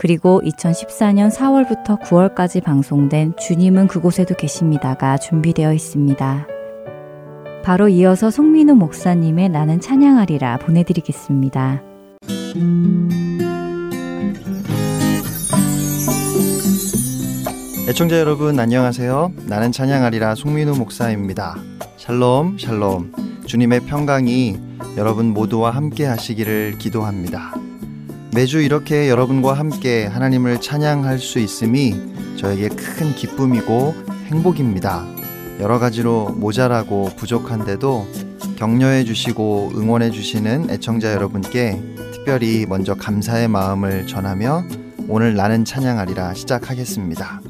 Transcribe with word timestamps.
그리고 0.00 0.40
2014년 0.46 1.30
4월부터 1.30 2.00
9월까지 2.00 2.62
방송된 2.62 3.34
주님은 3.36 3.86
그곳에도 3.86 4.34
계십니다가 4.34 5.18
준비되어 5.18 5.74
있습니다. 5.74 6.46
바로 7.62 7.86
이어서 7.90 8.30
송민우 8.30 8.76
목사님의 8.76 9.50
나는 9.50 9.78
찬양하리라 9.78 10.60
보내드리겠습니다. 10.60 11.82
애청자 17.86 18.18
여러분 18.18 18.58
안녕하세요. 18.58 19.32
나는 19.48 19.70
찬양하리라 19.70 20.34
송민우 20.34 20.78
목사입니다. 20.78 21.56
샬롬 21.98 22.56
샬롬 22.56 23.12
주님의 23.44 23.80
평강이 23.80 24.58
여러분 24.96 25.26
모두와 25.34 25.72
함께 25.72 26.06
하시기를 26.06 26.78
기도합니다. 26.78 27.52
매주 28.32 28.60
이렇게 28.60 29.08
여러분과 29.08 29.54
함께 29.54 30.06
하나님을 30.06 30.60
찬양할 30.60 31.18
수 31.18 31.40
있음이 31.40 32.36
저에게 32.36 32.68
큰 32.68 33.12
기쁨이고 33.12 33.94
행복입니다. 34.26 35.04
여러 35.58 35.80
가지로 35.80 36.28
모자라고 36.36 37.10
부족한데도 37.16 38.06
격려해 38.56 39.02
주시고 39.02 39.72
응원해 39.74 40.12
주시는 40.12 40.70
애청자 40.70 41.12
여러분께 41.12 41.82
특별히 42.12 42.66
먼저 42.68 42.94
감사의 42.94 43.48
마음을 43.48 44.06
전하며 44.06 44.62
오늘 45.08 45.34
나는 45.34 45.64
찬양하리라 45.64 46.34
시작하겠습니다. 46.34 47.40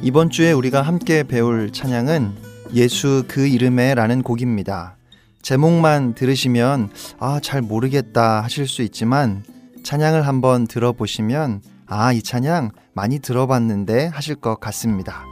이번 0.00 0.30
주에 0.30 0.52
우리가 0.52 0.82
함께 0.82 1.24
배울 1.24 1.72
찬양은 1.72 2.34
예수 2.74 3.24
그 3.26 3.48
이름에 3.48 3.96
라는 3.96 4.22
곡입니다. 4.22 4.96
제목만 5.42 6.14
들으시면 6.14 6.90
아, 7.18 7.40
잘 7.42 7.62
모르겠다 7.62 8.44
하실 8.44 8.68
수 8.68 8.82
있지만 8.82 9.42
찬양을 9.88 10.26
한번 10.26 10.66
들어보시면 10.66 11.62
아, 11.86 12.12
이 12.12 12.22
찬양 12.22 12.72
많이 12.92 13.20
들어봤는데 13.20 14.08
하실 14.08 14.34
것 14.34 14.60
같습니다. 14.60 15.24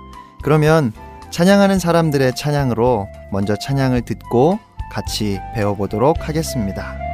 그러면 0.42 0.94
찬양하는 1.30 1.78
사람들의 1.78 2.34
찬양으로 2.34 3.06
먼저 3.32 3.54
찬양을 3.54 4.06
듣고 4.06 4.58
같이 4.90 5.38
배워보도록 5.54 6.26
하겠습니다. 6.26 7.05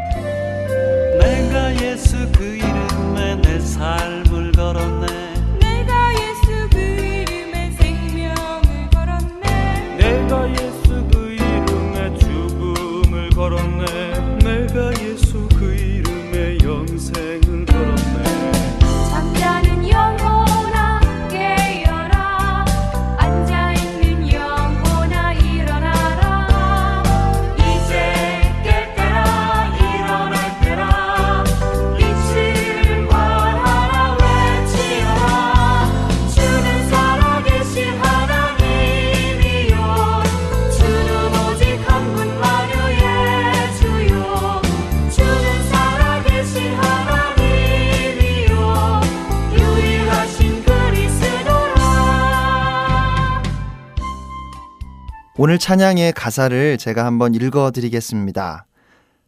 오늘 55.44 55.58
찬양의 55.58 56.12
가사를 56.12 56.78
제가 56.78 57.04
한번 57.04 57.34
읽어 57.34 57.72
드리겠습니다. 57.72 58.64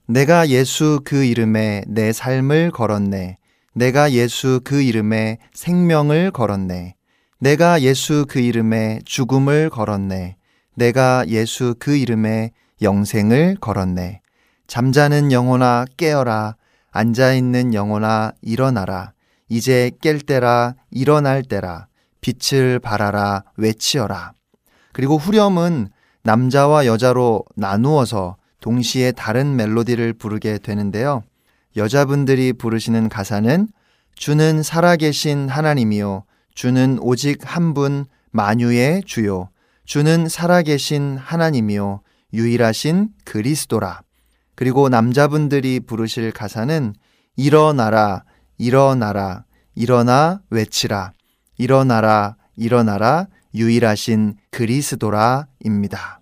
내가 0.06 0.48
예수 0.48 1.00
그 1.04 1.25
이름에 1.25 1.82
내 1.88 2.12
삶을 2.12 2.70
걸었네. 2.70 3.36
내가 3.72 4.12
예수 4.12 4.60
그 4.62 4.80
이름에 4.80 5.38
생명을 5.54 6.30
걸었네. 6.30 6.94
내가 7.41 7.80
예수 7.80 8.26
그 8.28 8.38
이름에 8.38 9.00
죽음을 9.04 9.70
걸었네. 9.70 10.36
내가 10.76 11.25
예수 11.26 11.75
그 11.80 11.97
이름에 11.97 12.52
영생을 12.81 13.56
걸었네. 13.60 14.20
잠자는 14.69 15.32
영혼아 15.32 15.86
깨어라. 15.96 16.54
앉아있는 16.92 17.75
영혼아 17.75 18.34
일어나라. 18.41 19.14
이제 19.48 19.91
깰 20.00 20.25
때라 20.25 20.76
일어날 20.92 21.42
때라. 21.42 21.88
빛을 22.20 22.78
발하라 22.78 23.42
외치어라. 23.56 24.34
그리고 24.92 25.19
후렴은 25.19 25.88
남자와 26.25 26.87
여자로 26.87 27.45
나누어서 27.55 28.37
동시에 28.61 29.12
다른 29.12 29.57
멜로디를 29.57 30.15
부르게 30.15 30.59
되는데요. 30.59 31.23
여자분들이 31.77 32.53
부르시는 32.55 33.09
가사는 33.09 33.69
주는 34.15 34.62
살아계신 34.62 35.49
하나님이요. 35.49 36.25
주는 36.55 36.99
오직 37.01 37.39
한 37.45 37.75
분 37.75 38.07
만유의 38.31 39.03
주요. 39.07 39.49
주는 39.85 40.29
살아계신 40.29 41.19
하나님이요. 41.19 42.01
유일하신 42.33 43.11
그리스도라. 43.25 44.01
그리고 44.56 44.89
남자분들이 44.89 45.81
부르실 45.81 46.33
가사는 46.33 46.95
일어나라, 47.37 48.25
일어나라, 48.56 49.45
일어나 49.75 50.41
외치라. 50.51 51.12
일어나라, 51.59 52.37
일어나라, 52.56 53.27
유일하신 53.54 54.37
그리스도라입니다. 54.50 56.20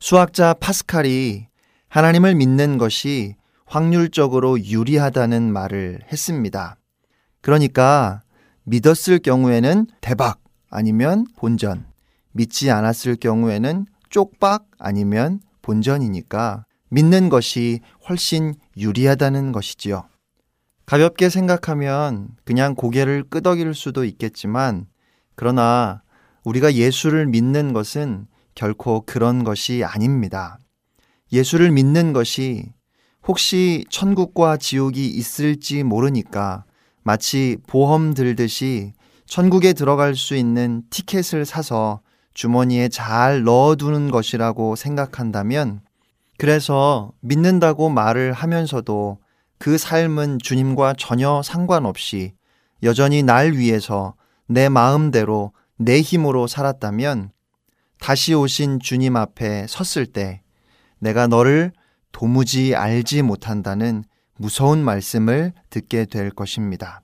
수학자 0.00 0.54
파스칼이 0.54 1.46
하나님을 1.88 2.34
믿는 2.34 2.78
것이 2.78 3.36
확률적으로 3.66 4.58
유리하다는 4.58 5.52
말을 5.52 6.00
했습니다. 6.10 6.76
그러니까 7.40 8.22
믿었을 8.64 9.18
경우에는 9.18 9.86
대박 10.00 10.40
아니면 10.70 11.26
본전, 11.36 11.86
믿지 12.32 12.70
않았을 12.70 13.16
경우에는 13.16 13.86
쪽박 14.10 14.66
아니면 14.78 15.40
본전이니까 15.62 16.64
믿는 16.88 17.28
것이 17.28 17.80
훨씬 18.08 18.54
유리하다는 18.76 19.52
것이지요. 19.52 20.04
가볍게 20.84 21.28
생각하면 21.28 22.28
그냥 22.44 22.74
고개를 22.74 23.24
끄덕일 23.30 23.74
수도 23.74 24.04
있겠지만 24.04 24.86
그러나 25.34 26.02
우리가 26.44 26.74
예수를 26.74 27.26
믿는 27.26 27.72
것은 27.72 28.26
결코 28.54 29.02
그런 29.06 29.44
것이 29.44 29.82
아닙니다. 29.84 30.58
예수를 31.32 31.70
믿는 31.70 32.12
것이 32.12 32.72
혹시 33.26 33.84
천국과 33.88 34.56
지옥이 34.56 35.06
있을지 35.06 35.82
모르니까 35.82 36.64
마치 37.02 37.56
보험 37.66 38.14
들듯이 38.14 38.92
천국에 39.26 39.72
들어갈 39.72 40.14
수 40.14 40.36
있는 40.36 40.82
티켓을 40.90 41.44
사서 41.44 42.00
주머니에 42.34 42.88
잘 42.88 43.44
넣어두는 43.44 44.10
것이라고 44.10 44.76
생각한다면 44.76 45.80
그래서 46.38 47.12
믿는다고 47.20 47.88
말을 47.88 48.32
하면서도 48.32 49.18
그 49.58 49.78
삶은 49.78 50.38
주님과 50.42 50.94
전혀 50.98 51.40
상관없이 51.42 52.32
여전히 52.82 53.22
날 53.22 53.52
위해서 53.52 54.14
내 54.52 54.68
마음대로 54.68 55.52
내 55.78 56.02
힘으로 56.02 56.46
살았다면 56.46 57.30
다시 57.98 58.34
오신 58.34 58.80
주님 58.80 59.16
앞에 59.16 59.66
섰을 59.66 60.06
때 60.06 60.42
내가 60.98 61.26
너를 61.26 61.72
도무지 62.12 62.74
알지 62.74 63.22
못한다는 63.22 64.04
무서운 64.36 64.84
말씀을 64.84 65.54
듣게 65.70 66.04
될 66.04 66.30
것입니다. 66.30 67.00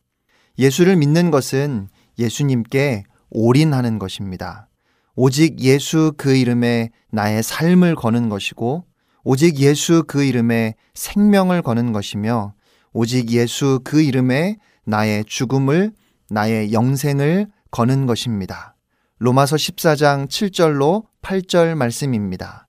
예수를 0.58 0.96
믿는 0.96 1.30
것은 1.30 1.88
예수님께 2.18 3.04
올인하는 3.30 3.98
것입니다. 3.98 4.68
오직 5.14 5.60
예수 5.60 6.12
그 6.18 6.36
이름에 6.36 6.90
나의 7.10 7.42
삶을 7.42 7.94
거는 7.94 8.28
것이고 8.28 8.84
오직 9.24 9.58
예수 9.58 10.04
그 10.06 10.22
이름에 10.22 10.74
생명을 10.92 11.62
거는 11.62 11.92
것이며 11.92 12.52
오직 12.92 13.30
예수 13.30 13.80
그 13.84 14.02
이름에 14.02 14.58
나의 14.84 15.24
죽음을 15.26 15.92
나의 16.30 16.72
영생을 16.72 17.48
거는 17.70 18.06
것입니다. 18.06 18.74
로마서 19.18 19.56
14장 19.56 20.28
7절로 20.28 21.04
8절 21.22 21.74
말씀입니다. 21.74 22.68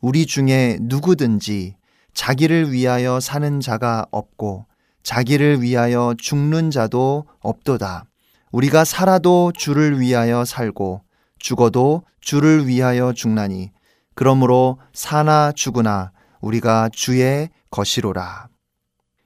우리 0.00 0.26
중에 0.26 0.78
누구든지 0.80 1.76
자기를 2.14 2.72
위하여 2.72 3.20
사는 3.20 3.60
자가 3.60 4.06
없고 4.10 4.66
자기를 5.02 5.62
위하여 5.62 6.14
죽는 6.18 6.70
자도 6.70 7.26
없도다. 7.40 8.04
우리가 8.52 8.84
살아도 8.84 9.52
주를 9.56 10.00
위하여 10.00 10.44
살고 10.44 11.02
죽어도 11.38 12.02
주를 12.20 12.66
위하여 12.66 13.12
죽나니 13.12 13.70
그러므로 14.14 14.78
사나 14.92 15.52
죽으나 15.52 16.12
우리가 16.40 16.90
주의 16.92 17.48
것이로라. 17.70 18.48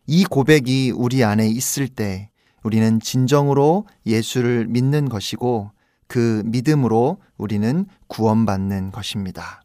이 0.07 0.25
고백이 0.25 0.93
우리 0.95 1.25
안에 1.25 1.47
있을 1.49 1.89
때 1.89 2.32
우리는 2.63 3.01
진정으로 3.01 3.87
예수를 4.07 4.67
믿는 4.67 5.09
것이고 5.09 5.71
그 6.07 6.43
믿음으로 6.47 7.19
우리는 7.37 7.87
구원받는 8.09 8.93
것입니다. 8.93 9.63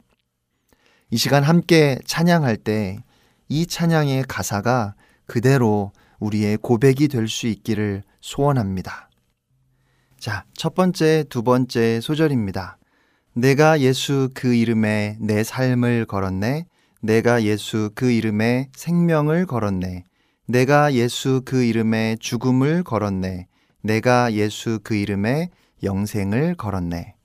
이 1.09 1.17
시간 1.17 1.43
함께 1.43 1.99
찬양할 2.05 2.57
때 2.57 2.99
이 3.49 3.65
찬양의 3.65 4.25
가사가 4.27 4.95
그대로 5.25 5.91
우리의 6.19 6.57
고백이 6.57 7.07
될 7.07 7.27
수 7.27 7.47
있기를 7.47 8.03
소원합니다. 8.21 9.09
자, 10.19 10.45
첫 10.53 10.73
번째, 10.73 11.23
두 11.29 11.43
번째 11.43 12.01
소절입니다. 12.01 12.77
내가 13.33 13.79
예수 13.81 14.29
그 14.33 14.53
이름에 14.53 15.17
내 15.21 15.43
삶을 15.43 16.05
걸었네. 16.05 16.65
내가 17.01 17.43
예수 17.43 17.91
그 17.93 18.11
이름에 18.11 18.69
생명을 18.75 19.45
걸었네. 19.45 20.03
내가 20.49 20.93
예수 20.93 21.41
그 21.43 21.63
이름에 21.63 22.15
죽음을 22.21 22.83
걸었네. 22.83 23.47
내가 23.81 24.31
예수 24.31 24.79
그 24.81 24.95
이름에 24.95 25.49
영생을 25.83 26.55
걸었네. 26.55 27.15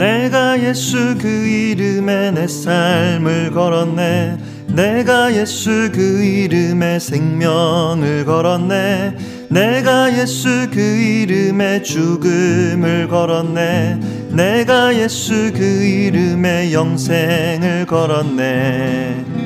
내가 0.00 0.58
예수 0.62 1.18
그 1.18 1.28
이름에 1.28 2.30
내 2.30 2.46
삶을 2.46 3.50
걸었네 3.50 4.38
내가 4.74 5.34
예수 5.34 5.90
그 5.92 6.24
이름에 6.24 6.98
생명을 6.98 8.24
걸었네 8.24 9.39
내가 9.50 10.16
예수 10.16 10.70
그 10.72 10.80
이름에 10.80 11.82
죽음을 11.82 13.08
걸었네 13.08 14.28
내가 14.30 14.94
예수 14.94 15.52
그 15.52 15.60
이름에 15.60 16.72
영생을 16.72 17.84
걸었네 17.86 19.40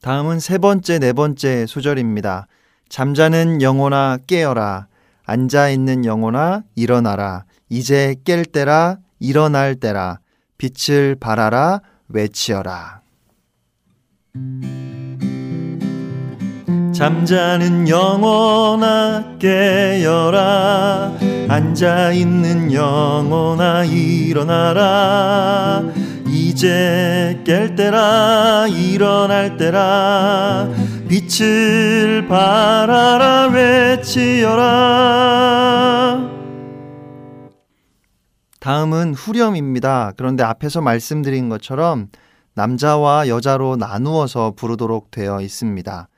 다음은 0.00 0.38
세 0.38 0.58
번째, 0.58 0.98
네 0.98 1.14
번째 1.14 1.64
소절입니다. 1.64 2.46
잠자는 2.90 3.62
영혼아 3.62 4.18
깨어라. 4.26 4.86
앉아 5.24 5.70
있는 5.70 6.04
영혼아 6.04 6.64
일어나라. 6.74 7.46
이제 7.70 8.14
깰 8.22 8.52
때라 8.52 8.98
일어날 9.18 9.76
때라. 9.76 10.18
빛을 10.58 11.16
발하라 11.18 11.80
외치어라. 12.08 13.00
잠자는 16.94 17.88
영혼아 17.88 19.38
깨어라 19.40 21.18
앉아 21.48 22.12
있는 22.12 22.72
영혼아 22.72 23.84
일어나라 23.84 25.82
이제 26.28 27.42
깰 27.44 27.76
때라 27.76 28.68
일어날 28.68 29.56
때라 29.56 30.68
빛을 31.08 32.28
발하라 32.28 33.48
외치어라 33.48 34.94
다음은 38.60 39.14
후렴입니다. 39.14 40.12
그런데 40.16 40.42
앞에서 40.42 40.80
말씀드린 40.80 41.50
것처럼 41.50 42.08
남자와 42.54 43.28
여자로 43.28 43.76
나누어서 43.76 44.54
부르도록 44.56 45.10
되어 45.10 45.42
있습니다. 45.42 46.08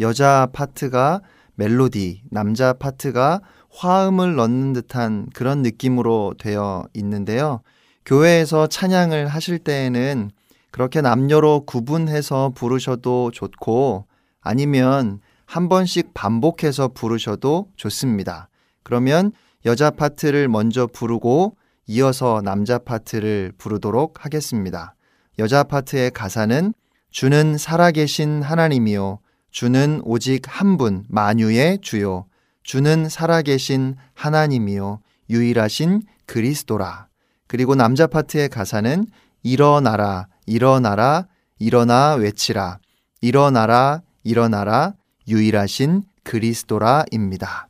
여자 0.00 0.48
파트가 0.52 1.22
멜로디, 1.54 2.22
남자 2.30 2.72
파트가 2.72 3.40
화음을 3.70 4.36
넣는 4.36 4.72
듯한 4.72 5.28
그런 5.34 5.62
느낌으로 5.62 6.34
되어 6.38 6.86
있는데요. 6.94 7.60
교회에서 8.04 8.66
찬양을 8.66 9.26
하실 9.26 9.58
때에는 9.58 10.30
그렇게 10.70 11.00
남녀로 11.00 11.64
구분해서 11.66 12.52
부르셔도 12.54 13.30
좋고 13.32 14.06
아니면 14.40 15.20
한 15.46 15.68
번씩 15.68 16.12
반복해서 16.12 16.88
부르셔도 16.88 17.68
좋습니다. 17.76 18.48
그러면 18.82 19.32
여자 19.64 19.90
파트를 19.90 20.48
먼저 20.48 20.86
부르고 20.86 21.56
이어서 21.86 22.42
남자 22.42 22.78
파트를 22.78 23.52
부르도록 23.58 24.24
하겠습니다. 24.24 24.94
여자 25.38 25.62
파트의 25.62 26.10
가사는 26.10 26.74
주는 27.10 27.56
살아계신 27.58 28.42
하나님이요. 28.42 29.18
주는 29.56 30.02
오직 30.04 30.42
한 30.46 30.76
분, 30.76 31.06
만유의 31.08 31.78
주요. 31.80 32.26
주는 32.62 33.08
살아계신 33.08 33.96
하나님이요. 34.12 35.00
유일하신 35.30 36.02
그리스도라. 36.26 37.06
그리고 37.46 37.74
남자 37.74 38.06
파트의 38.06 38.50
가사는 38.50 39.06
일어나라, 39.42 40.26
일어나라, 40.44 41.26
일어나 41.58 42.16
외치라. 42.16 42.80
일어나라, 43.22 44.02
일어나라, 44.24 44.92
유일하신 45.26 46.02
그리스도라입니다. 46.22 47.68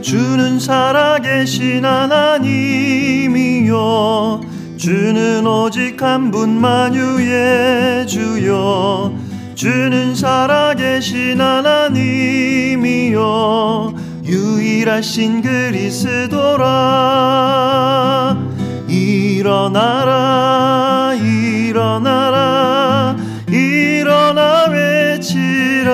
주는 0.00 0.60
살아계신 0.60 1.84
하나님이요 1.84 2.22
주는 4.82 5.46
오직 5.46 6.02
한 6.02 6.32
분만 6.32 6.92
유의 6.92 8.04
주요. 8.08 9.16
주는 9.54 10.12
살아계신 10.12 11.40
하나님이요. 11.40 13.14
유일하신 14.24 15.42
그리스도라. 15.42 16.66
일어나라 18.88 21.14
일어나라 21.14 23.16
일어나 23.48 24.64
외치라. 24.68 25.92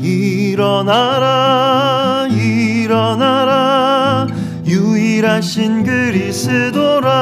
일어나라 0.00 1.65
유일하신 5.26 5.82
그리스도라 5.82 7.12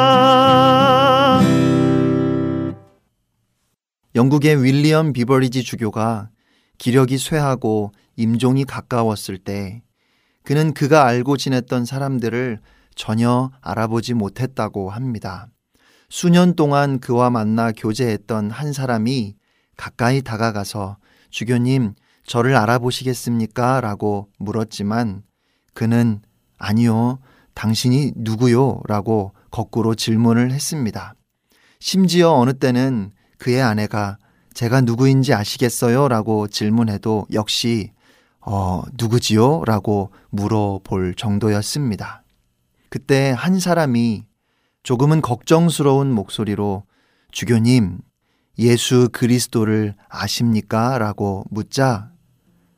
영국의 4.14 4.62
윌리엄 4.62 5.14
비버리지 5.14 5.62
주교가 5.62 6.28
기력이 6.76 7.16
쇠하고 7.16 7.92
임종이 8.16 8.66
가까웠을 8.66 9.38
때 9.38 9.82
그는 10.42 10.74
그가 10.74 11.06
알고 11.06 11.38
지냈던 11.38 11.86
사람들을 11.86 12.60
전혀 12.94 13.50
알아보지 13.62 14.12
못했다고 14.12 14.90
합니다. 14.90 15.48
수년 16.10 16.56
동안 16.56 17.00
그와 17.00 17.30
만나 17.30 17.72
교제했던 17.72 18.50
한 18.50 18.74
사람이 18.74 19.34
가까이 19.78 20.20
다가가서 20.20 20.98
주교님, 21.30 21.94
저를 22.26 22.54
알아보시겠습니까? 22.54 23.80
라고 23.80 24.28
물었지만 24.38 25.22
그는 25.72 26.20
아니요, 26.58 27.18
당신이 27.54 28.12
누구요? 28.16 28.80
라고 28.86 29.32
거꾸로 29.50 29.94
질문을 29.94 30.50
했습니다. 30.50 31.14
심지어 31.80 32.32
어느 32.32 32.52
때는 32.54 33.12
그의 33.38 33.62
아내가 33.62 34.18
제가 34.54 34.80
누구인지 34.80 35.34
아시겠어요? 35.34 36.08
라고 36.08 36.48
질문해도 36.48 37.26
역시 37.32 37.92
어, 38.40 38.82
누구지요? 38.98 39.64
라고 39.64 40.10
물어볼 40.30 41.14
정도였습니다. 41.14 42.22
그때 42.88 43.34
한 43.36 43.58
사람이 43.58 44.24
조금은 44.82 45.22
걱정스러운 45.22 46.12
목소리로 46.12 46.84
주교님, 47.32 47.98
예수 48.58 49.08
그리스도를 49.12 49.94
아십니까? 50.08 50.98
라고 50.98 51.44
묻자 51.50 52.12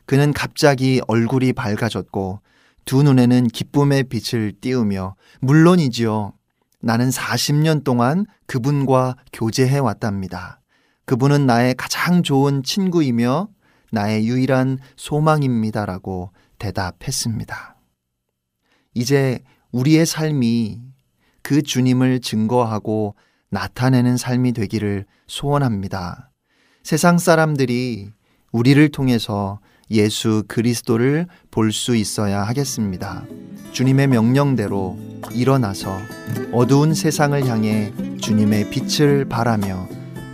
그는 0.06 0.33
갑자기 0.33 1.00
얼굴이 1.09 1.52
밝아졌고 1.52 2.40
두 2.87 3.02
눈에는 3.02 3.49
기쁨의 3.49 4.05
빛을 4.05 4.52
띄우며 4.61 5.16
물론이지요. 5.40 6.33
나는 6.81 7.11
40년 7.11 7.83
동안 7.83 8.26
그분과 8.47 9.16
교제해 9.33 9.78
왔답니다. 9.78 10.61
그분은 11.05 11.47
나의 11.47 11.75
가장 11.75 12.23
좋은 12.23 12.62
친구이며 12.62 13.49
나의 13.90 14.28
유일한 14.28 14.78
소망입니다라고 14.97 16.31
대답했습니다. 16.59 17.76
이제 18.95 19.40
우리의 19.73 20.07
삶이 20.07 20.81
그 21.43 21.62
주님을 21.62 22.21
증거하고 22.21 23.16
나타내는 23.50 24.16
삶이 24.16 24.52
되기를 24.52 25.07
소원합니다. 25.26 26.31
세상 26.85 27.19
사람들이 27.19 28.11
우리를 28.52 28.88
통해서 28.90 29.59
예수 29.90 30.43
그리스도를 30.49 31.26
볼 31.50 31.73
수 31.73 31.95
있어야 31.97 32.43
하겠습니다. 32.43 33.25
주님의 33.73 34.09
명령대로 34.09 34.99
일어나서 35.33 35.99
어두운 36.52 36.95
세상을 36.95 37.47
향해 37.47 37.93
주님의 38.21 38.71
빛을 38.71 39.26
발하며 39.26 39.88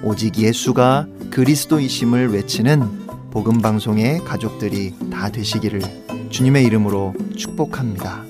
오직 0.04 0.38
예수가 0.38 1.06
그리스도이심을 1.30 2.32
외치는 2.32 3.06
복음 3.30 3.61
방송의 3.61 4.21
가족들이 4.25 4.94
다 5.11 5.30
되시기를 5.30 5.80
주님의 6.30 6.64
이름으로 6.64 7.14
축복합니다. 7.37 8.25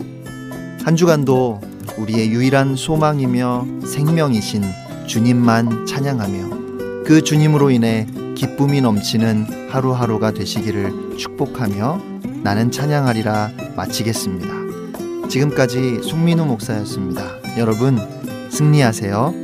한 0.85 0.97
주간도 0.97 1.61
우리의 1.99 2.31
유일한 2.31 2.77
소망이며 2.77 3.67
생명이신 3.85 4.63
주님만 5.07 5.87
찬양하며 5.87 7.05
그 7.05 7.23
주님으로 7.23 7.71
인해 7.71 8.07
기쁨이 8.37 8.81
넘치는 8.81 9.71
하루하루가 9.71 10.33
되시기를 10.33 11.02
축복하며 11.17 12.01
나는 12.43 12.71
찬양하리라 12.71 13.51
마치겠습니다. 13.77 15.29
지금까지 15.29 16.03
송민우 16.03 16.45
목사였습니다. 16.45 17.23
여러분 17.59 17.99
승리하세요. 18.51 19.42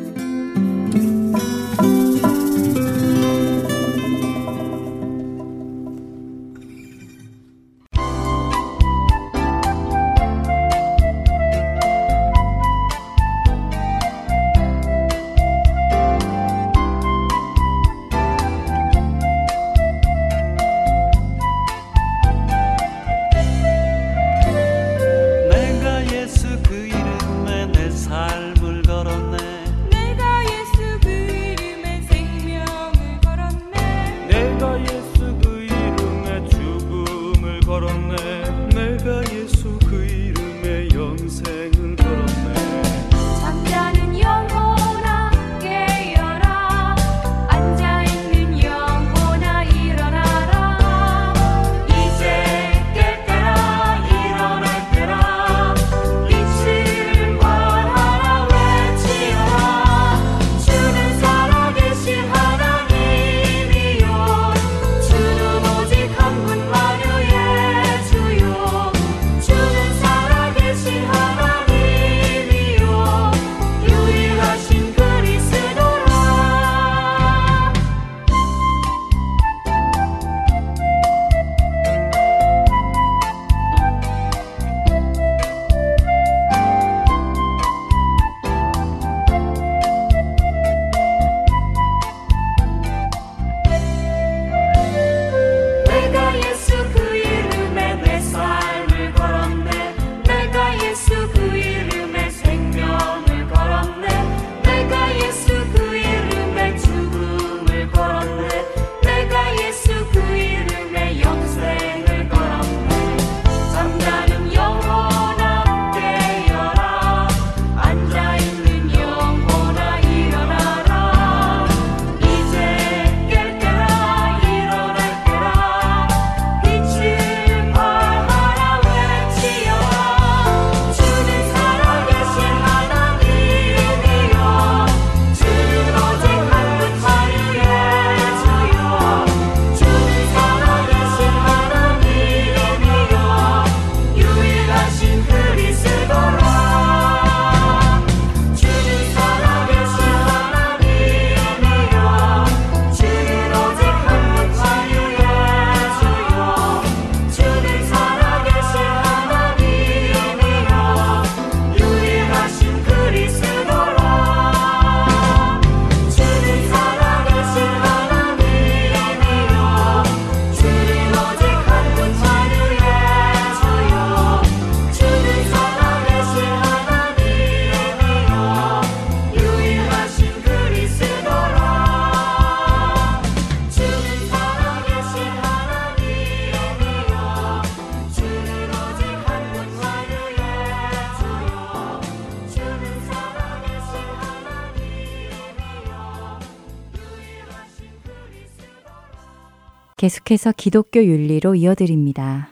계속해서 200.09 200.53
기독교 200.57 201.05
윤리로 201.05 201.55
이어드립니다. 201.55 202.49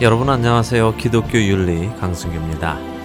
여러분 0.00 0.28
안녕하세요. 0.28 0.94
기독교 0.98 1.36
윤리 1.38 1.88
강승규입니다. 1.96 2.97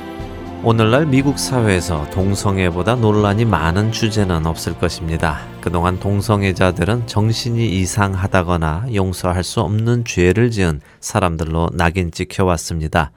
오늘날 0.65 1.05
미국 1.05 1.39
사회에서 1.39 2.09
동성애보다 2.11 2.95
논란이 2.95 3.43
많은 3.43 3.91
주제는 3.91 4.45
없을 4.45 4.79
것입니다. 4.79 5.45
그동안 5.59 5.99
동성애자들은 5.99 7.05
정신이 7.05 7.81
이상하다거나 7.81 8.85
용서할 8.93 9.43
수 9.43 9.59
없는 9.59 10.05
죄를 10.05 10.51
지은 10.51 10.79
사람들로 11.01 11.71
낙인 11.73 12.11
찍혀왔습니다. 12.11 13.11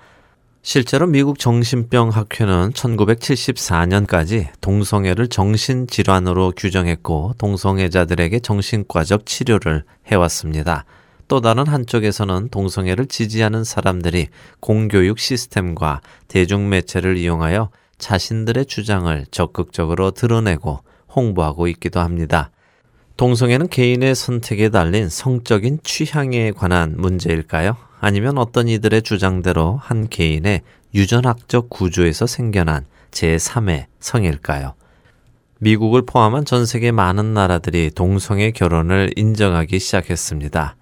실제로 0.63 1.07
미국 1.07 1.39
정신병 1.39 2.09
학회는 2.09 2.73
1974년까지 2.73 4.49
동성애를 4.61 5.29
정신질환으로 5.29 6.53
규정했고 6.57 7.35
동성애자들에게 7.39 8.41
정신과적 8.41 9.25
치료를 9.25 9.85
해왔습니다. 10.09 10.85
또 11.29 11.41
다른 11.41 11.67
한쪽에서는 11.67 12.49
동성애를 12.51 13.07
지지하는 13.07 13.65
사람들이 13.65 14.29
공교육 14.61 15.19
시스템과 15.19 16.01
대중매체를 16.29 17.17
이용하여 17.17 17.71
자신들의 17.99 18.67
주장을 18.67 19.27
적극적으로 19.31 20.13
드러내고 20.13 20.81
홍보하고 21.15 21.67
있기도 21.69 22.01
합니다. 22.01 22.51
동성애는 23.17 23.69
개인의 23.69 24.15
선택에 24.15 24.69
달린 24.69 25.09
성적인 25.09 25.81
취향에 25.83 26.53
관한 26.53 26.95
문제일까요? 26.99 27.77
아니면 27.99 28.37
어떤 28.37 28.69
이들의 28.69 29.03
주장대로 29.03 29.81
한 29.83 30.09
개인의 30.09 30.61
유전학적 30.95 31.71
구조에서 31.71 32.27
생겨난 32.27 32.85
제3의 33.11 33.87
성일까요? 34.01 34.75
미국을 35.59 36.03
포함한 36.03 36.45
전 36.45 36.67
세계 36.67 36.93
많은 36.93 37.33
나라들이 37.33 37.91
동성애 37.95 38.51
결혼을 38.51 39.11
인정하기 39.17 39.79
시작했습니다. 39.79 40.77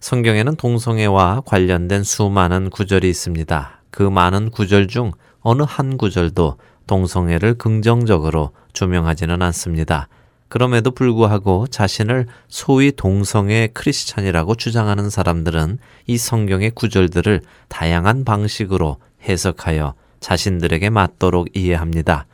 성경에는 0.00 0.56
동성애와 0.56 1.42
관련된 1.46 2.02
수많은 2.02 2.70
구절이 2.70 3.08
있습니다. 3.08 3.82
그 3.90 4.02
많은 4.02 4.50
구절 4.50 4.88
중 4.88 5.12
어느 5.40 5.62
한 5.66 5.96
구절도 5.96 6.58
동성애를 6.86 7.54
긍정적으로 7.54 8.50
조명하지는 8.72 9.42
않습니다. 9.42 10.08
그럼에도 10.48 10.92
불구하고 10.92 11.66
자신을 11.66 12.26
소위 12.48 12.92
동성애 12.92 13.68
크리스찬이라고 13.72 14.54
주장하는 14.54 15.10
사람들은 15.10 15.78
이 16.06 16.18
성경의 16.18 16.70
구절들을 16.70 17.42
다양한 17.68 18.24
방식으로 18.24 18.98
해석하여 19.22 19.94
자신들에게 20.20 20.90
맞도록 20.90 21.56
이해합니다. 21.56 22.26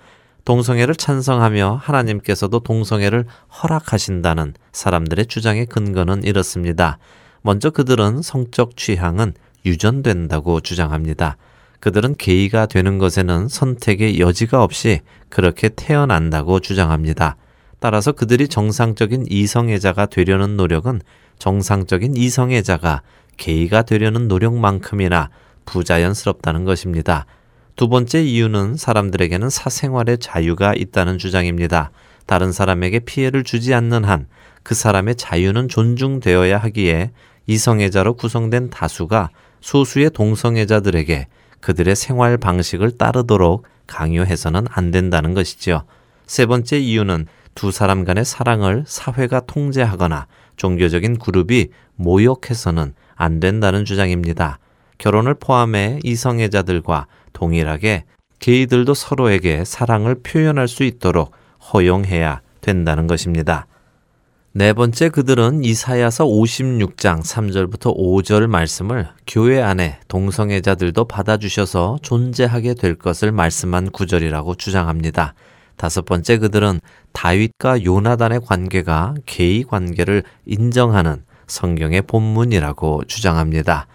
동성애를 0.45 0.97
찬성하며 0.97 1.81
하나님께서도 1.83 2.61
동성애를 2.61 3.27
허락하신다는 3.63 4.55
사람들의 4.73 5.27
주장의 5.27 5.67
근거는 5.67 6.25
이렇습니다. 6.25 6.99
먼저 7.43 7.71
그들은 7.71 8.23
성적 8.23 8.77
취향은 8.77 9.35
유전된다고 9.67 10.61
주장합니다. 10.61 11.37
그들은 11.81 12.15
게이가 12.17 12.67
되는 12.67 12.99
것에는 12.99 13.49
선택의 13.49 14.21
여지가 14.21 14.63
없이 14.63 15.01
그렇게 15.29 15.69
태어난다고 15.69 16.61
주장합니다. 16.61 17.37
따라서 17.81 18.13
그들이 18.13 18.47
정상적인 18.47 19.27
이성애자가 19.29 20.07
되려는 20.07 20.57
노력은 20.57 21.01
정상적인 21.39 22.17
이성애자가 22.17 23.03
게이가 23.37 23.83
되려는 23.83 24.29
노력만큼이나 24.29 25.31
부자연스럽다는 25.65 26.65
것입니다. 26.65 27.27
두 27.75 27.89
번째 27.89 28.23
이유는 28.23 28.77
사람들에게는 28.77 29.51
사생활의 29.51 30.19
자유가 30.19 30.75
있다는 30.75 31.19
주장입니다. 31.19 31.91
다른 32.27 32.53
사람에게 32.53 33.01
피해를 33.01 33.43
주지 33.43 33.75
않는 33.75 34.05
한 34.05 34.27
그 34.63 34.75
사람의 34.75 35.17
자유는 35.17 35.69
존중되어야 35.69 36.59
하기에 36.59 37.11
이성애자로 37.47 38.15
구성된 38.15 38.71
다수가 38.71 39.31
소수의 39.61 40.11
동성애자들에게 40.11 41.27
그들의 41.61 41.95
생활 41.97 42.37
방식을 42.37 42.99
따르도록 42.99 43.65
강요해서는 43.87 44.67
안 44.71 44.91
된다는 44.91 45.35
것이지요. 45.35 45.85
세 46.27 46.47
번째 46.47 46.79
이유는 46.79 47.27
두 47.55 47.71
사람 47.71 48.05
간의 48.05 48.25
사랑을 48.25 48.85
사회가 48.87 49.41
통제하거나 49.41 50.27
종교적인 50.57 51.19
그룹이 51.19 51.69
모욕해서는 51.97 52.95
안 53.15 53.41
된다는 53.41 53.85
주장입니다. 53.85 54.59
결혼을 54.99 55.35
포함해 55.35 55.99
이성애자들과 56.03 57.07
동일하게 57.33 58.05
게이들도 58.39 58.95
서로에게 58.95 59.65
사랑을 59.65 60.17
표현할 60.23 60.69
수 60.69 60.83
있도록 60.85 61.33
허용해야 61.73 62.41
된다는 62.61 63.07
것입니다. 63.07 63.67
네 64.55 64.75
번째 64.75 65.09
그들은 65.09 65.65
이사야서 65.65 66.27
56장 66.27 67.23
3절부터 67.23 67.97
5절 67.97 68.49
말씀을 68.49 69.09
교회 69.27 69.63
안에 69.63 69.99
동성애자들도 70.09 71.07
받아주셔서 71.07 72.01
존재하게 72.03 72.75
될 72.75 72.95
것을 72.97 73.33
말씀한 73.33 73.89
구절이라고 73.93 74.57
주장합니다. 74.57 75.33
다섯 75.77 76.05
번째 76.05 76.37
그들은 76.37 76.81
다윗과 77.15 77.83
요나단의 77.83 78.43
관계가 78.45 79.15
개의 79.25 79.63
관계를 79.63 80.23
인정하는 80.45 81.25
성경의 81.47 82.03
본문이라고 82.03 83.05
주장합니다. 83.07 83.87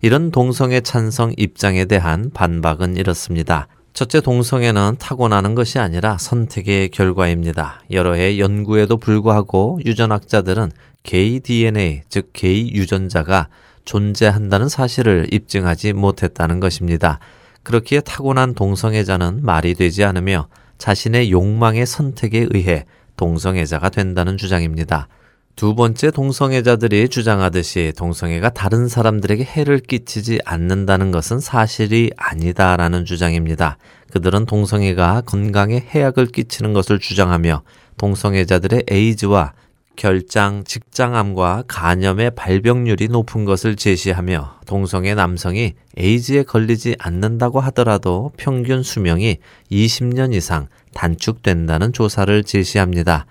이런 0.00 0.30
동성애 0.30 0.80
찬성 0.80 1.34
입장에 1.36 1.84
대한 1.84 2.30
반박은 2.32 2.96
이렇습니다. 2.96 3.68
첫째 3.96 4.20
동성애는 4.20 4.96
타고나는 4.98 5.54
것이 5.54 5.78
아니라 5.78 6.18
선택의 6.18 6.90
결과입니다. 6.90 7.80
여러 7.90 8.12
해 8.12 8.38
연구에도 8.38 8.98
불구하고 8.98 9.80
유전학자들은 9.86 10.70
게이 11.02 11.40
DNA, 11.40 12.02
즉 12.10 12.28
게이 12.34 12.72
유전자가 12.74 13.48
존재한다는 13.86 14.68
사실을 14.68 15.28
입증하지 15.32 15.94
못했다는 15.94 16.60
것입니다. 16.60 17.20
그렇기에 17.62 18.00
타고난 18.00 18.52
동성애자는 18.52 19.42
말이 19.42 19.72
되지 19.72 20.04
않으며 20.04 20.48
자신의 20.76 21.32
욕망의 21.32 21.86
선택에 21.86 22.48
의해 22.50 22.84
동성애자가 23.16 23.88
된다는 23.88 24.36
주장입니다. 24.36 25.08
두 25.56 25.74
번째 25.74 26.10
동성애자들이 26.10 27.08
주장하듯이 27.08 27.94
동성애가 27.96 28.50
다른 28.50 28.88
사람들에게 28.88 29.42
해를 29.42 29.78
끼치지 29.78 30.40
않는다는 30.44 31.10
것은 31.12 31.40
사실이 31.40 32.10
아니다라는 32.18 33.06
주장입니다. 33.06 33.78
그들은 34.12 34.44
동성애가 34.44 35.22
건강에 35.22 35.82
해악을 35.88 36.26
끼치는 36.26 36.74
것을 36.74 36.98
주장하며 36.98 37.62
동성애자들의 37.96 38.84
에이즈와 38.86 39.54
결장, 39.96 40.62
직장암과 40.62 41.64
간염의 41.68 42.32
발병률이 42.32 43.08
높은 43.08 43.46
것을 43.46 43.76
제시하며 43.76 44.60
동성애 44.66 45.14
남성이 45.14 45.72
에이즈에 45.96 46.42
걸리지 46.42 46.96
않는다고 46.98 47.60
하더라도 47.60 48.30
평균 48.36 48.82
수명이 48.82 49.38
20년 49.72 50.34
이상 50.34 50.68
단축된다는 50.92 51.94
조사를 51.94 52.44
제시합니다. 52.44 53.24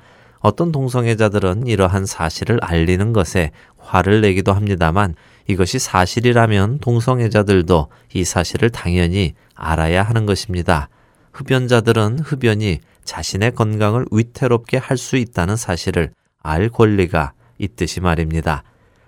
어떤 0.45 0.71
동성애자들은 0.71 1.65
이러한 1.65 2.05
사실을 2.05 2.59
알리는 2.61 3.13
것에 3.13 3.49
화를 3.79 4.21
내기도 4.21 4.53
합니다만 4.53 5.15
이것이 5.47 5.79
사실이라면 5.79 6.81
동성애자들도 6.81 7.87
이 8.13 8.23
사실을 8.23 8.69
당연히 8.69 9.33
알아야 9.55 10.03
하는 10.03 10.27
것입니다. 10.27 10.87
흡연자들은 11.33 12.19
흡연이 12.19 12.79
자신의 13.03 13.55
건강을 13.55 14.05
위태롭게 14.11 14.77
할 14.77 14.97
수 14.97 15.17
있다는 15.17 15.55
사실을 15.55 16.11
알 16.43 16.69
권리가 16.69 17.33
있듯이 17.57 17.99
말입니다. 17.99 18.61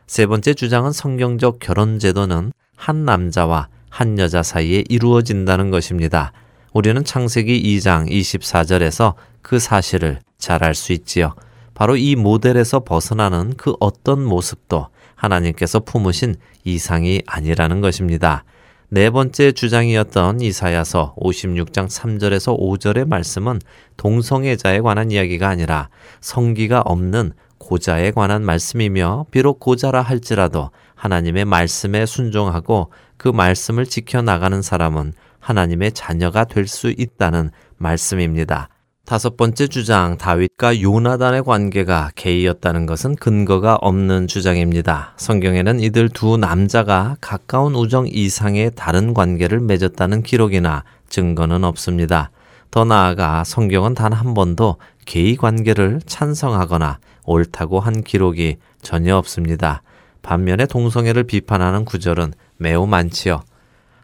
세 0.07 0.25
번째 0.25 0.55
주장은 0.55 0.91
성경적 0.91 1.59
결혼 1.59 1.99
제도는 1.99 2.51
한 2.75 3.05
남자와 3.05 3.67
한 3.89 4.17
여자 4.17 4.41
사이에 4.41 4.85
이루어진다는 4.89 5.69
것입니다. 5.69 6.31
우리는 6.73 7.03
창세기 7.03 7.61
2장 7.77 8.09
24절에서 8.09 9.13
그 9.47 9.59
사실을 9.59 10.19
잘 10.37 10.61
알 10.61 10.75
수 10.75 10.91
있지요. 10.91 11.33
바로 11.73 11.95
이 11.95 12.17
모델에서 12.17 12.81
벗어나는 12.81 13.53
그 13.55 13.75
어떤 13.79 14.21
모습도 14.21 14.87
하나님께서 15.15 15.79
품으신 15.79 16.35
이상이 16.65 17.21
아니라는 17.25 17.79
것입니다. 17.79 18.43
네 18.89 19.09
번째 19.09 19.53
주장이었던 19.53 20.41
이사야서 20.41 21.15
56장 21.15 21.87
3절에서 21.87 22.59
5절의 22.59 23.07
말씀은 23.07 23.61
동성애자에 23.95 24.81
관한 24.81 25.11
이야기가 25.11 25.47
아니라 25.47 25.87
성기가 26.19 26.81
없는 26.81 27.31
고자에 27.57 28.11
관한 28.11 28.43
말씀이며 28.43 29.27
비록 29.31 29.61
고자라 29.61 30.01
할지라도 30.01 30.71
하나님의 30.95 31.45
말씀에 31.45 32.05
순종하고 32.05 32.91
그 33.15 33.29
말씀을 33.29 33.85
지켜 33.85 34.21
나가는 34.21 34.61
사람은 34.61 35.13
하나님의 35.39 35.93
자녀가 35.93 36.43
될 36.43 36.67
수 36.67 36.93
있다는 36.97 37.51
말씀입니다. 37.77 38.67
다섯 39.07 39.37
번째 39.37 39.67
주장, 39.67 40.17
다윗과 40.17 40.81
요나단의 40.81 41.43
관계가 41.43 42.11
게이였다는 42.15 42.85
것은 42.85 43.15
근거가 43.15 43.75
없는 43.75 44.27
주장입니다. 44.27 45.13
성경에는 45.15 45.79
이들 45.79 46.09
두 46.09 46.35
남자가 46.35 47.15
가까운 47.21 47.73
우정 47.73 48.05
이상의 48.05 48.71
다른 48.75 49.13
관계를 49.13 49.61
맺었다는 49.61 50.23
기록이나 50.23 50.83
증거는 51.07 51.63
없습니다. 51.63 52.31
더 52.69 52.83
나아가 52.83 53.45
성경은 53.45 53.93
단 53.93 54.11
한 54.11 54.33
번도 54.33 54.75
게이 55.05 55.37
관계를 55.37 56.01
찬성하거나 56.05 56.99
옳다고 57.23 57.79
한 57.79 58.03
기록이 58.03 58.57
전혀 58.81 59.15
없습니다. 59.15 59.83
반면에 60.21 60.65
동성애를 60.65 61.23
비판하는 61.23 61.85
구절은 61.85 62.33
매우 62.57 62.85
많지요. 62.85 63.39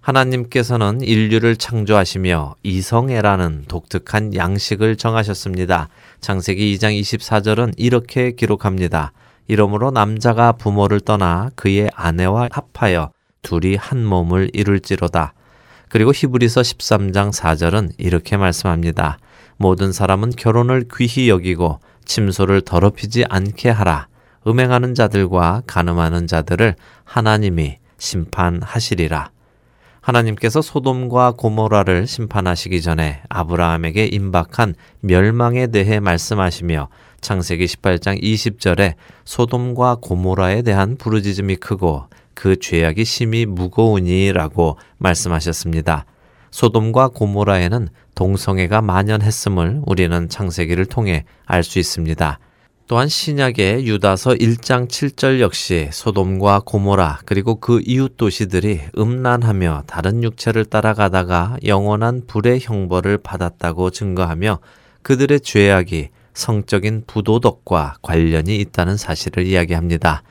하나님께서는 0.03 0.99
인류를 0.99 1.55
창조하시며 1.55 2.55
이성애라는 2.61 3.65
독특한 3.69 4.35
양식을 4.35 4.97
정하셨습니다. 4.97 5.87
창세기 6.19 6.75
2장 6.75 6.99
24절은 6.99 7.75
이렇게 7.77 8.31
기록합니다. 8.31 9.13
이러므로 9.47 9.91
남자가 9.91 10.51
부모를 10.51 10.99
떠나 10.99 11.51
그의 11.55 11.89
아내와 11.95 12.49
합하여 12.51 13.11
둘이 13.43 13.77
한 13.77 14.03
몸을 14.03 14.51
이룰지로다. 14.51 15.33
그리고 15.87 16.11
히브리서 16.13 16.61
13장 16.61 17.31
4절은 17.33 17.93
이렇게 17.97 18.35
말씀합니다. 18.35 19.19
모든 19.55 19.93
사람은 19.93 20.31
결혼을 20.31 20.85
귀히 20.97 21.29
여기고 21.29 21.79
침소를 22.03 22.61
더럽히지 22.61 23.23
않게 23.29 23.69
하라. 23.69 24.07
음행하는 24.45 24.95
자들과 24.95 25.63
가늠하는 25.65 26.27
자들을 26.27 26.75
하나님이 27.05 27.77
심판하시리라. 27.97 29.31
하나님께서 30.03 30.61
소돔과 30.61 31.35
고모라를 31.37 32.07
심판하시기 32.07 32.81
전에 32.81 33.21
아브라함에게 33.29 34.05
임박한 34.05 34.75
멸망에 34.99 35.67
대해 35.67 36.01
말씀하시며 36.01 36.89
창세기 37.21 37.65
18장 37.65 38.21
20절에 38.21 38.95
소돔과 39.23 39.99
고모라에 40.01 40.61
대한 40.63 40.97
부르짖음이 40.97 41.55
크고 41.55 42.07
그 42.33 42.59
죄악이 42.59 43.05
심히 43.05 43.45
무거우니라고 43.45 44.77
말씀하셨습니다. 44.97 46.05
소돔과 46.51 47.09
고모라에는 47.09 47.87
동성애가 48.15 48.81
만연했음을 48.81 49.83
우리는 49.85 50.27
창세기를 50.27 50.85
통해 50.87 51.23
알 51.45 51.63
수 51.63 51.79
있습니다. 51.79 52.39
또한 52.87 53.07
신약의 53.07 53.87
유다서 53.87 54.31
1장 54.31 54.89
7절 54.89 55.39
역시 55.39 55.87
소돔과 55.93 56.63
고모라 56.65 57.19
그리고 57.25 57.55
그 57.55 57.81
이웃 57.85 58.17
도시들이 58.17 58.81
음란하며 58.97 59.83
다른 59.87 60.21
육체를 60.21 60.65
따라가다가 60.65 61.55
영원한 61.65 62.23
불의 62.27 62.59
형벌을 62.61 63.19
받았다고 63.19 63.89
증거하며 63.89 64.59
그들의 65.01 65.39
죄악이 65.39 66.09
성적인 66.33 67.05
부도덕과 67.07 67.95
관련이 68.01 68.57
있다는 68.57 68.97
사실을 68.97 69.45
이야기합니다. 69.45 70.23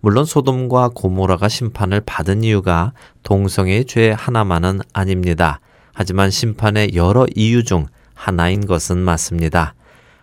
물론 0.00 0.24
소돔과 0.24 0.90
고모라가 0.94 1.48
심판을 1.48 2.00
받은 2.04 2.42
이유가 2.42 2.92
동성애의 3.22 3.84
죄 3.84 4.10
하나만은 4.10 4.80
아닙니다. 4.92 5.60
하지만 5.92 6.30
심판의 6.30 6.92
여러 6.94 7.26
이유 7.36 7.62
중 7.62 7.86
하나인 8.14 8.66
것은 8.66 8.98
맞습니다. 8.98 9.74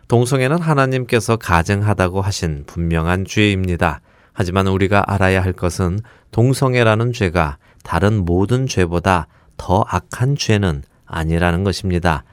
동성애는 0.07 0.61
하나님께서 0.61 1.35
가증하다고 1.35 2.21
하신 2.21 2.63
분명한 2.65 3.25
죄입니다. 3.25 3.99
하지만 4.31 4.67
우리가 4.67 5.03
알아야 5.05 5.43
할 5.43 5.51
것은 5.51 5.99
동성애라는 6.31 7.11
죄가 7.11 7.57
다른 7.83 8.23
모든 8.23 8.67
죄보다 8.67 9.27
더 9.57 9.83
악한 9.87 10.37
죄는 10.37 10.83
아니라는 11.05 11.63
것입니다. 11.63 12.23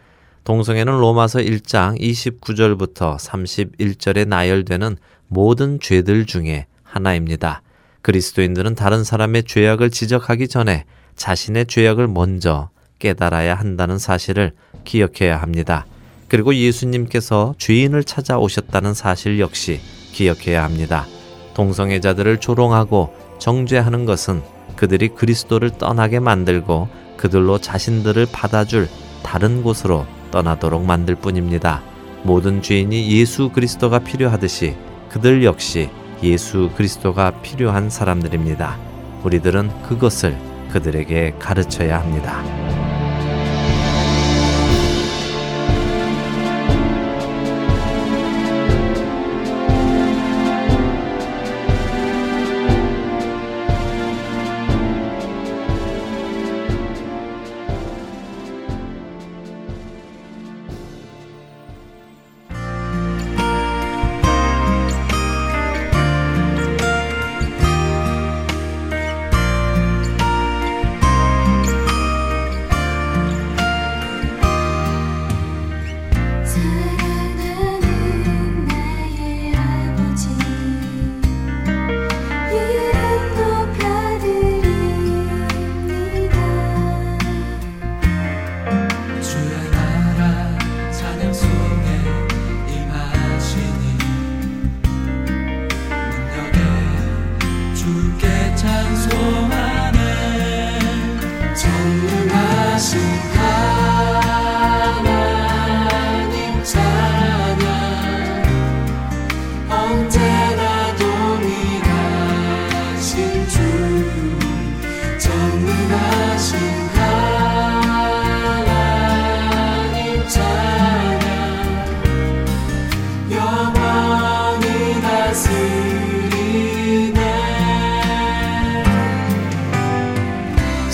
동성애는 0.44 0.92
로마서 1.00 1.40
1장 1.40 1.98
29절부터 1.98 3.18
31절에 3.18 4.28
나열되는 4.28 4.96
모든 5.26 5.80
죄들 5.80 6.26
중에 6.26 6.66
하나입니다. 6.82 7.62
그리스도인들은 8.02 8.74
다른 8.74 9.02
사람의 9.02 9.44
죄악을 9.44 9.90
지적하기 9.90 10.46
전에 10.48 10.84
자신의 11.16 11.66
죄악을 11.66 12.06
먼저 12.06 12.68
깨달아야 12.98 13.54
한다는 13.54 13.98
사실을 13.98 14.52
기억해야 14.84 15.40
합니다. 15.40 15.86
그리고 16.34 16.52
예수님께서 16.52 17.54
죄인을 17.58 18.02
찾아오셨다는 18.02 18.92
사실 18.92 19.38
역시 19.38 19.78
기억해야 20.10 20.64
합니다. 20.64 21.06
동성애자들을 21.54 22.40
조롱하고 22.40 23.14
정죄하는 23.38 24.04
것은 24.04 24.42
그들이 24.74 25.10
그리스도를 25.10 25.78
떠나게 25.78 26.18
만들고 26.18 26.88
그들로 27.16 27.58
자신들을 27.58 28.26
받아줄 28.32 28.88
다른 29.22 29.62
곳으로 29.62 30.06
떠나도록 30.32 30.84
만들 30.84 31.14
뿐입니다. 31.14 31.84
모든 32.24 32.62
죄인이 32.62 33.12
예수 33.12 33.50
그리스도가 33.50 34.00
필요하듯이 34.00 34.74
그들 35.10 35.44
역시 35.44 35.88
예수 36.24 36.68
그리스도가 36.74 37.42
필요한 37.42 37.88
사람들입니다. 37.88 38.76
우리들은 39.22 39.82
그것을 39.84 40.36
그들에게 40.72 41.36
가르쳐야 41.38 42.00
합니다. 42.00 42.83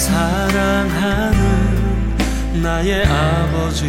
사랑하는 0.01 1.37
나의 2.63 3.05
아버지. 3.05 3.87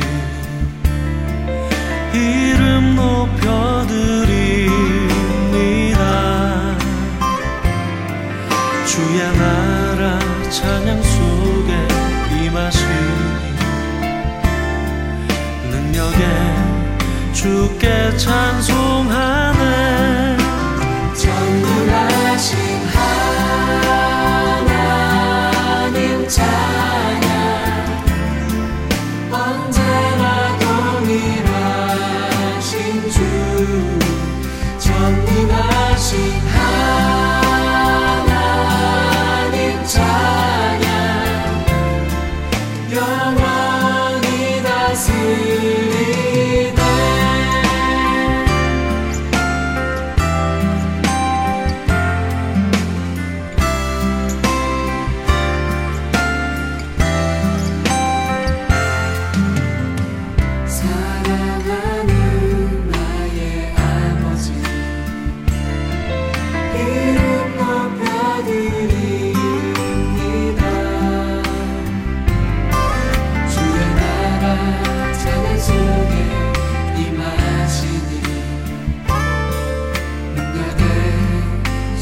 이름 2.13 2.95
높여드립니다. 2.97 3.55
주의 8.85 9.19
나라 9.37 10.19
찬양 10.49 11.01
속에 11.01 11.71
임하시니 12.43 12.91
능력에 15.71 16.23
주께 17.31 18.17
찬송하 18.17 19.40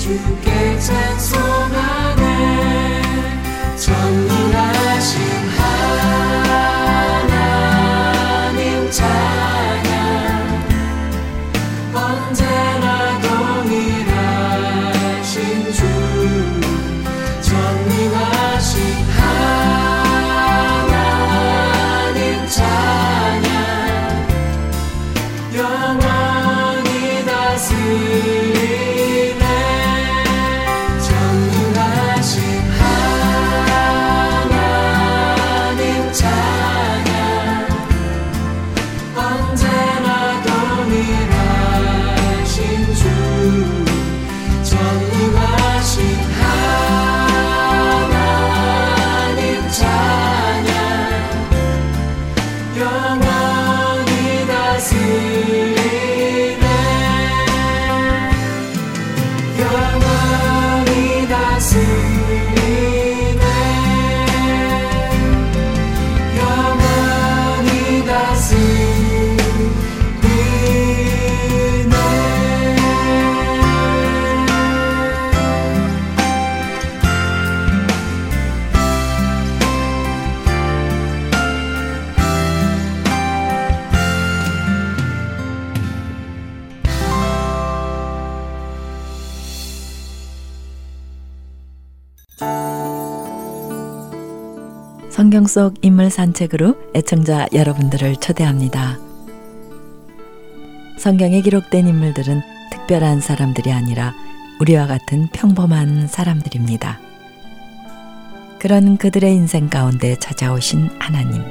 주께 0.10 0.80
찬송하네. 0.80 2.24
전능하신 3.78 5.39
성경 95.20 95.48
속 95.48 95.74
인물 95.82 96.10
산책으로 96.10 96.78
애청자 96.96 97.46
여러분들을 97.52 98.16
초대합니다. 98.22 98.98
성경에 100.98 101.42
기록된 101.42 101.90
인물들은 101.90 102.42
특별한 102.72 103.20
사람들이 103.20 103.74
아니라 103.74 104.14
우리와 104.62 104.88
같은 104.88 105.28
평범한 105.34 106.08
사람들입니다. 106.08 107.02
그런 108.60 108.96
그들의 108.96 109.36
인생 109.36 109.68
가운데 109.68 110.16
찾아오신 110.16 110.90
하나님. 111.00 111.44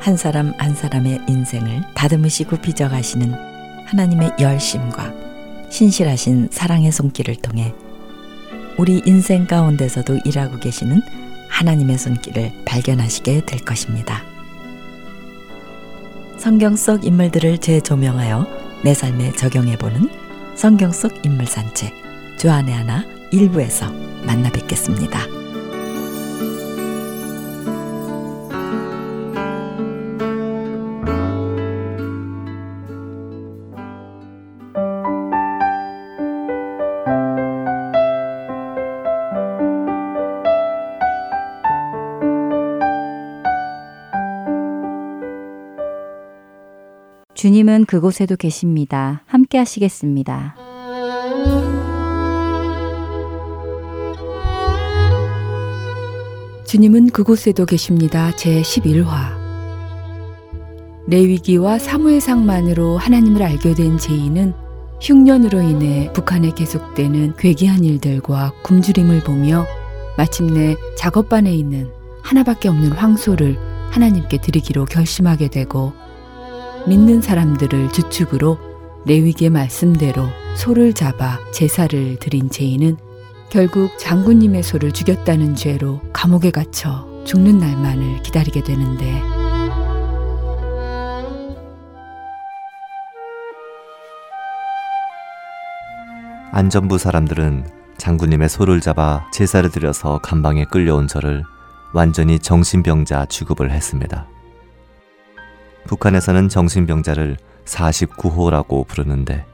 한 0.00 0.16
사람 0.16 0.52
한 0.58 0.74
사람의 0.74 1.20
인생을 1.28 1.84
다듬으시고 1.94 2.56
빚어가시는 2.56 3.32
하나님의 3.86 4.32
열심과 4.40 5.12
신실하신 5.70 6.48
사랑의 6.50 6.90
손길을 6.90 7.36
통해 7.36 7.72
우리 8.78 9.00
인생 9.06 9.46
가운데서도 9.46 10.18
일하고 10.24 10.58
계시는 10.58 11.23
하나님의 11.54 11.98
손길을 11.98 12.52
발견하시게 12.64 13.44
될 13.46 13.60
것입니다. 13.60 14.24
성경 16.36 16.76
속 16.76 17.06
인물들을 17.06 17.58
재조명하여 17.58 18.82
내 18.82 18.92
삶에 18.92 19.32
적용해보는 19.32 20.10
성경 20.56 20.92
속 20.92 21.24
인물 21.24 21.46
산책 21.46 21.94
주안의 22.38 22.74
하나 22.74 23.04
일부에서 23.30 23.90
만나 24.26 24.50
뵙겠습니다. 24.50 25.43
주님은 47.44 47.84
그곳에도 47.84 48.36
계십니다. 48.36 49.22
함께 49.26 49.58
하시겠습니다. 49.58 50.56
주님은 56.66 57.10
그곳에도 57.10 57.66
계십니다. 57.66 58.34
제 58.34 58.62
11화. 58.62 59.36
레위기와 61.06 61.78
사무엘상만으로 61.78 62.96
하나님을 62.96 63.42
알게 63.42 63.74
된 63.74 63.98
제인은 63.98 64.54
흉년으로 65.02 65.60
인해 65.60 66.10
북한에 66.14 66.50
계속되는 66.50 67.36
괴기한 67.36 67.84
일들과 67.84 68.54
굶주림을 68.62 69.20
보며 69.20 69.66
마침내 70.16 70.76
작업반에 70.96 71.52
있는 71.52 71.90
하나밖에 72.22 72.70
없는 72.70 72.92
황소를 72.92 73.58
하나님께 73.90 74.40
드리기로 74.40 74.86
결심하게 74.86 75.48
되고 75.48 75.92
믿는 76.86 77.22
사람들을 77.22 77.92
주축으로 77.92 78.58
레위기의 79.06 79.50
말씀대로 79.50 80.26
소를 80.56 80.92
잡아 80.92 81.38
제사를 81.52 82.18
드린 82.18 82.50
제인은 82.50 82.96
결국 83.48 83.98
장군님의 83.98 84.62
소를 84.62 84.92
죽였다는 84.92 85.54
죄로 85.54 86.00
감옥에 86.12 86.50
갇혀 86.50 87.06
죽는 87.24 87.58
날만을 87.58 88.22
기다리게 88.22 88.62
되는데 88.62 89.22
안전부 96.52 96.98
사람들은 96.98 97.66
장군님의 97.96 98.48
소를 98.48 98.80
잡아 98.80 99.28
제사를 99.32 99.68
드려서 99.70 100.18
감방에 100.18 100.64
끌려온 100.66 101.08
저를 101.08 101.44
완전히 101.92 102.38
정신병자 102.38 103.26
취급을 103.26 103.70
했습니다. 103.70 104.26
북한에서는 105.86 106.48
정신병자를 106.48 107.36
49호라고 107.64 108.86
부르는데 108.86 109.44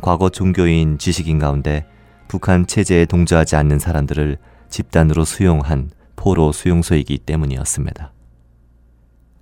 과거 0.00 0.30
종교인 0.30 0.98
지식인 0.98 1.38
가운데 1.38 1.86
북한 2.28 2.66
체제에 2.66 3.04
동조하지 3.06 3.56
않는 3.56 3.78
사람들을 3.78 4.38
집단으로 4.68 5.24
수용한 5.24 5.90
포로 6.16 6.52
수용소이기 6.52 7.18
때문이었습니다. 7.18 8.12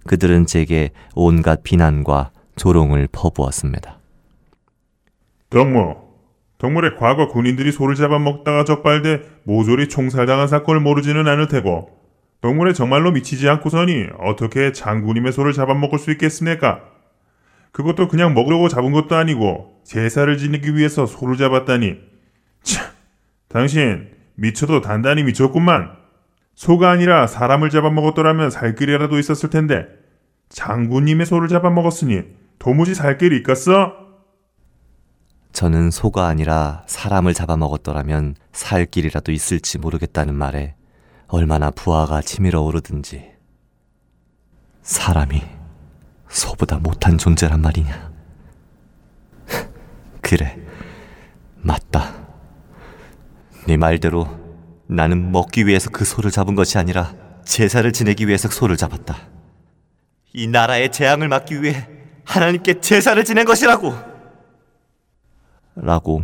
그들은 0.07 0.47
제게 0.47 0.91
온갖 1.15 1.63
비난과 1.63 2.31
조롱을 2.57 3.09
퍼부었습니다. 3.13 3.99
덕무, 5.51 5.97
덕물의 6.59 6.97
과거 6.97 7.29
군인들이 7.29 7.73
소를 7.73 7.95
잡아먹다가 7.95 8.65
적발돼 8.65 9.23
모조리 9.45 9.89
총살당한 9.89 10.49
사건을 10.49 10.81
모르지는 10.81 11.29
않을 11.29 11.49
테고 11.49 11.98
덕물의 12.41 12.75
정말로 12.75 13.11
미치지 13.11 13.49
않고서니 13.49 14.09
어떻게 14.19 14.73
장군님의 14.73 15.33
소를 15.33 15.53
잡아먹을 15.53 15.99
수 15.99 16.11
있겠습니까? 16.13 16.83
그것도 17.73 18.09
그냥 18.09 18.35
먹으려고 18.35 18.69
잡은 18.69 18.93
것도 18.93 19.17
아니고 19.17 19.81
제사를 19.85 20.37
지내기 20.39 20.77
위해서 20.77 21.07
소를 21.07 21.37
잡았다니 21.37 21.97
참, 22.63 22.87
당신 23.49 24.09
미쳐도 24.37 24.81
단단히 24.81 25.25
미쳤구만 25.25 25.93
소가 26.55 26.91
아니라 26.91 27.27
사람을 27.27 27.71
잡아먹었더라면 27.71 28.51
살 28.51 28.75
길이라도 28.75 29.19
있었을 29.19 29.51
텐데 29.51 29.87
장군님의 30.49 31.27
소를 31.27 31.49
잡아먹었으니 31.49 32.23
도무지 32.59 32.95
살 32.95 33.19
길이 33.19 33.37
있겠어? 33.39 33.95
저는 35.53 35.91
소가 35.91 36.27
아니라 36.27 36.85
사람을 36.87 37.35
잡아먹었더라면 37.35 38.35
살 38.53 38.87
길이라도 38.87 39.33
있을지 39.33 39.79
모르겠다는 39.79 40.35
말에 40.35 40.75
얼마나 41.29 41.71
부하가 41.71 42.23
치밀어 42.23 42.63
오르든지 42.63 43.33
사람이 44.83 45.43
소보다 46.29 46.79
못한 46.79 47.19
존재란 47.19 47.61
말이냐? 47.61 48.11
그래, 50.23 50.59
맞다. 51.57 52.27
네 53.67 53.77
말대로 53.77 54.27
나는 54.87 55.31
먹기 55.31 55.67
위해서 55.67 55.91
그 55.91 56.07
소를 56.07 56.31
잡은 56.31 56.55
것이 56.55 56.79
아니라 56.79 57.15
제사를 57.45 57.91
지내기 57.93 58.27
위해서 58.27 58.49
소를 58.49 58.79
잡았다. 58.79 59.17
이 60.33 60.47
나라의 60.47 60.91
재앙을 60.91 61.29
막기 61.29 61.63
위해 61.63 61.87
하나님께 62.25 62.81
제사를 62.81 63.23
지낸 63.25 63.45
것이라고! 63.45 63.95
라고 65.77 66.23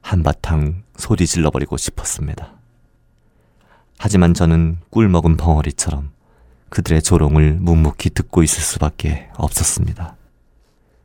한바탕 0.00 0.82
소리 0.96 1.26
질러버리고 1.26 1.76
싶었습니다. 1.76 2.63
하지만 3.98 4.34
저는 4.34 4.78
꿀 4.90 5.08
먹은 5.08 5.36
벙어리처럼 5.36 6.12
그들의 6.68 7.02
조롱을 7.02 7.54
묵묵히 7.60 8.10
듣고 8.10 8.42
있을 8.42 8.60
수밖에 8.62 9.28
없었습니다. 9.36 10.16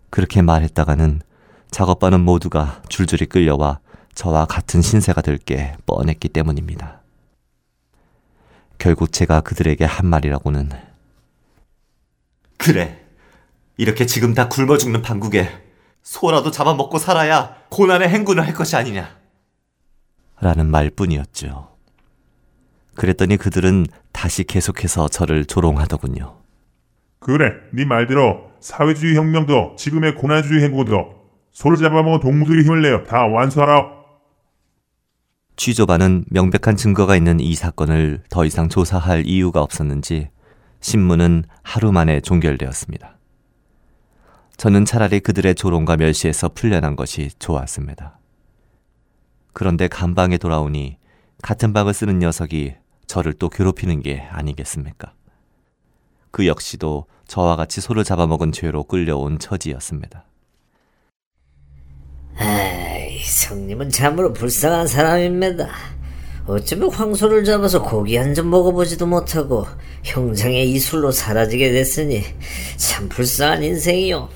그렇게 0.09 0.41
말했다가는 0.41 1.21
작업반은 1.71 2.21
모두가 2.21 2.81
줄줄이 2.89 3.25
끌려와 3.27 3.79
저와 4.15 4.45
같은 4.45 4.81
신세가 4.81 5.21
될 5.21 5.37
게 5.37 5.75
뻔했기 5.85 6.29
때문입니다. 6.29 7.01
결국 8.79 9.11
제가 9.11 9.41
그들에게 9.41 9.85
한 9.85 10.07
말이라고는 10.07 10.71
그래, 12.57 13.05
이렇게 13.77 14.05
지금 14.05 14.33
다 14.33 14.49
굶어 14.49 14.77
죽는 14.77 15.01
판국에 15.01 15.49
소라도 16.03 16.51
잡아먹고 16.51 16.97
살아야 16.97 17.55
고난의 17.69 18.09
행군을 18.09 18.45
할 18.45 18.53
것이 18.53 18.75
아니냐. 18.75 19.17
라는 20.41 20.65
말뿐이었죠. 20.67 21.68
그랬더니 22.99 23.37
그들은 23.37 23.85
다시 24.11 24.43
계속해서 24.43 25.07
저를 25.07 25.45
조롱하더군요. 25.45 26.35
그래, 27.19 27.53
네 27.71 27.85
말대로 27.85 28.51
사회주의 28.59 29.15
혁명도 29.15 29.77
지금의 29.77 30.15
고난주의 30.15 30.61
행군도 30.65 31.15
소를 31.49 31.77
잡아먹은 31.77 32.19
동물들이 32.19 32.63
힘을 32.63 32.81
내어 32.81 33.03
다 33.05 33.25
완수하라. 33.25 33.99
취조반은 35.55 36.25
명백한 36.29 36.75
증거가 36.75 37.15
있는 37.15 37.39
이 37.39 37.55
사건을 37.55 38.23
더 38.29 38.43
이상 38.43 38.67
조사할 38.67 39.25
이유가 39.25 39.61
없었는지 39.61 40.27
신문은 40.81 41.45
하루 41.63 41.93
만에 41.93 42.19
종결되었습니다. 42.19 43.17
저는 44.57 44.83
차라리 44.83 45.21
그들의 45.21 45.55
조롱과 45.55 45.95
멸시에서 45.95 46.49
풀려난 46.49 46.97
것이 46.97 47.29
좋았습니다. 47.39 48.19
그런데 49.53 49.87
간방에 49.87 50.37
돌아오니 50.37 50.97
같은 51.41 51.71
방을 51.71 51.93
쓰는 51.93 52.19
녀석이 52.19 52.75
저를 53.09 53.33
또 53.33 53.49
괴롭히는 53.49 54.01
게 54.03 54.21
아니겠습니까? 54.29 55.13
그 56.29 56.45
역시도 56.45 57.07
저와 57.27 57.55
같이 57.55 57.81
소를 57.81 58.03
잡아먹은 58.03 58.51
죄로 58.51 58.83
끌려온 58.83 59.39
처지였습니다. 59.39 60.25
에이, 62.39 63.19
성님은 63.23 63.89
참으로 63.89 64.31
불쌍한 64.31 64.85
사람입니다. 64.87 65.69
어쩌면 66.45 66.91
황소를 66.91 67.43
잡아서 67.45 67.81
고기 67.81 68.15
한 68.15 68.33
점 68.35 68.49
먹어보지도 68.51 69.07
못하고 69.07 69.65
형장의 70.03 70.69
이술로 70.71 71.11
사라지게 71.11 71.71
됐으니 71.71 72.23
참 72.77 73.09
불쌍한 73.09 73.63
인생이요. 73.63 74.29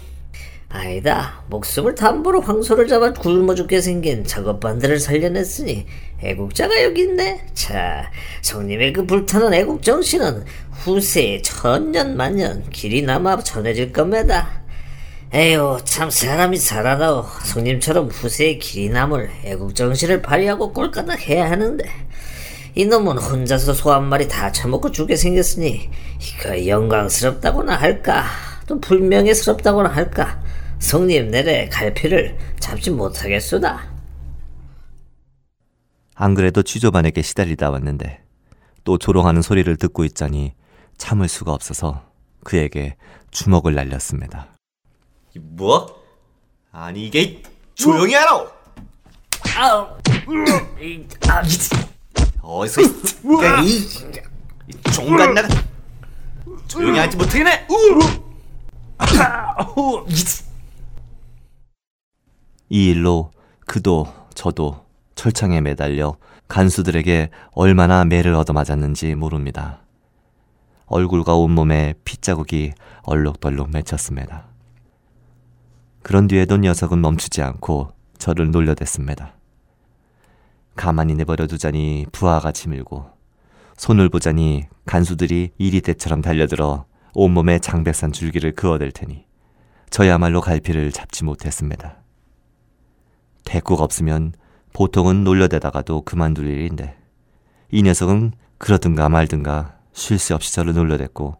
아니다. 0.73 1.43
목숨을 1.49 1.93
담보로 1.93 2.41
황소를 2.41 2.87
잡아 2.87 3.13
굶어 3.13 3.53
죽게 3.53 3.79
생긴 3.79 4.25
작업반들을 4.25 4.99
살려냈으니 4.99 5.85
애국자가 6.21 6.81
여기 6.83 7.03
있네. 7.03 7.45
자, 7.53 8.09
성님의 8.41 8.91
그 8.93 9.05
불타는 9.05 9.53
애국 9.53 9.83
정신은 9.83 10.45
후세에 10.71 11.43
천년 11.43 12.17
만년 12.17 12.67
길이 12.71 13.03
남아 13.03 13.43
전해질 13.43 13.93
겁니다. 13.93 14.49
에휴, 15.31 15.77
참 15.83 16.09
사람이 16.09 16.57
살아나오. 16.57 17.25
성님처럼 17.43 18.07
후세에 18.07 18.57
길이 18.57 18.89
남을 18.89 19.29
애국 19.45 19.75
정신을 19.75 20.23
발휘하고 20.23 20.73
꼴까닥 20.73 21.27
해야 21.29 21.51
하는데 21.51 21.83
이놈은 22.75 23.19
혼자서 23.19 23.73
소 23.73 23.91
한 23.91 24.05
마리 24.05 24.27
다 24.27 24.51
처먹고 24.51 24.91
죽게 24.91 25.15
생겼으니 25.15 25.89
이거 26.19 26.65
영광스럽다고나 26.67 27.75
할까 27.75 28.25
또 28.65 28.79
불명예스럽다고나 28.79 29.89
할까 29.89 30.41
성님 30.87 31.31
내래 31.31 31.69
갈피를 31.69 32.37
잡지 32.59 32.91
못하겠소다. 32.91 33.89
안 36.13 36.33
그래도 36.35 36.61
취조반에게 36.61 37.21
시달리다 37.21 37.71
왔는데 37.71 38.21
또 38.83 38.97
조롱하는 38.97 39.41
소리를 39.41 39.73
듣고 39.77 40.03
있자니 40.03 40.53
참을 40.97 41.29
수가 41.29 41.53
없어서 41.53 42.03
그에게 42.43 42.97
주먹을 43.31 43.73
날렸습니다. 43.73 44.49
뭐? 45.39 46.03
아니 46.73 47.07
이게 47.07 47.41
조용히 47.75 48.13
하라고! 48.15 48.49
아우, 49.55 49.97
이, 50.81 51.07
아, 51.29 51.41
어디서 52.41 52.81
이 53.63 54.11
종간 54.93 55.33
나가 55.33 55.47
조용히 56.67 56.99
하지 56.99 57.15
못하겠네! 57.15 57.67
이 62.73 62.87
일로 62.87 63.29
그도 63.67 64.07
저도 64.33 64.83
철창에 65.13 65.61
매달려 65.61 66.17
간수들에게 66.47 67.29
얼마나 67.51 68.03
매를 68.03 68.33
얻어맞았는지 68.33 69.13
모릅니다. 69.13 69.83
얼굴과 70.87 71.35
온몸에 71.35 71.93
핏자국이 72.03 72.73
얼룩덜룩 73.03 73.69
맺혔습니다. 73.69 74.47
그런 76.01 76.27
뒤에도 76.27 76.57
녀석은 76.57 76.99
멈추지 76.99 77.43
않고 77.43 77.91
저를 78.17 78.49
놀려댔습니다. 78.49 79.35
가만히 80.75 81.13
내버려 81.13 81.45
두자니 81.45 82.07
부하가 82.11 82.51
치밀고 82.51 83.05
손을 83.77 84.09
보자니 84.09 84.65
간수들이 84.87 85.51
이리대처럼 85.59 86.23
달려들어 86.23 86.85
온몸에 87.13 87.59
장백산 87.59 88.11
줄기를 88.11 88.53
그어댈 88.53 88.91
테니 88.91 89.27
저야말로 89.91 90.41
갈피를 90.41 90.91
잡지 90.91 91.23
못했습니다. 91.23 92.02
대꾸가 93.45 93.83
없으면 93.83 94.33
보통은 94.73 95.23
놀려대다가도 95.23 96.01
그만둘 96.01 96.47
일인데 96.47 96.97
이 97.71 97.83
녀석은 97.83 98.33
그러든가 98.57 99.09
말든가 99.09 99.77
쉴 99.93 100.17
새 100.17 100.33
없이 100.33 100.53
저를 100.53 100.73
놀려댔고 100.73 101.37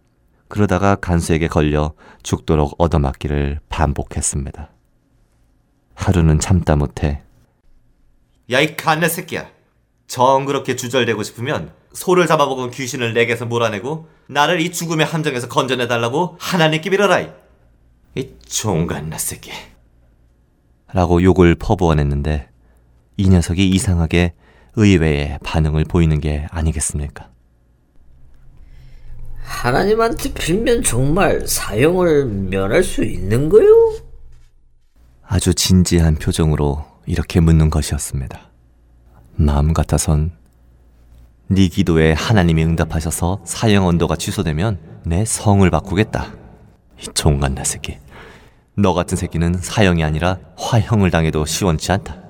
그러다가 0.47 0.95
간수에게 0.95 1.47
걸려 1.47 1.93
죽도록 2.21 2.75
얻어맞기를 2.77 3.59
반복했습니다. 3.69 4.69
하루는 5.95 6.39
참다 6.39 6.75
못해 6.75 7.23
야 8.51 8.61
이 8.61 8.75
갓내 8.75 9.07
새끼야. 9.07 9.47
정 10.05 10.45
그렇게 10.45 10.75
주절되고 10.75 11.23
싶으면 11.23 11.71
소를 11.93 12.27
잡아먹은 12.27 12.71
귀신을 12.71 13.13
내게서 13.13 13.45
몰아내고 13.45 14.07
나를 14.27 14.59
이 14.59 14.71
죽음의 14.71 15.05
함정에서 15.05 15.47
건져내달라고 15.47 16.37
하나님께 16.39 16.89
빌어라 16.89 17.21
이, 17.21 17.29
이 18.15 18.33
종갓나 18.45 19.17
새끼 19.17 19.51
라고 20.93 21.21
욕을 21.23 21.55
퍼부어냈는데 21.55 22.49
이 23.17 23.29
녀석이 23.29 23.67
이상하게 23.69 24.33
의외의 24.75 25.39
반응을 25.43 25.85
보이는 25.85 26.19
게 26.19 26.47
아니겠습니까? 26.51 27.29
하나님한테 29.43 30.33
빌면 30.33 30.83
정말 30.83 31.47
사형을 31.47 32.25
면할 32.25 32.83
수 32.83 33.03
있는 33.03 33.49
거요? 33.49 33.93
아주 35.25 35.53
진지한 35.53 36.15
표정으로 36.15 36.85
이렇게 37.05 37.39
묻는 37.39 37.69
것이었습니다. 37.69 38.49
마음 39.35 39.73
같아선 39.73 40.31
네 41.47 41.67
기도에 41.67 42.13
하나님이 42.13 42.63
응답하셔서 42.63 43.41
사형 43.45 43.85
언도가 43.85 44.15
취소되면 44.15 44.79
내 45.05 45.25
성을 45.25 45.69
바꾸겠다. 45.69 46.33
이 46.99 47.05
종갓나 47.13 47.63
새끼. 47.63 47.97
너 48.75 48.93
같은 48.93 49.17
새끼는 49.17 49.57
사형이 49.57 50.03
아니라 50.03 50.39
화형을 50.57 51.11
당해도 51.11 51.45
시원치 51.45 51.91
않다. 51.91 52.21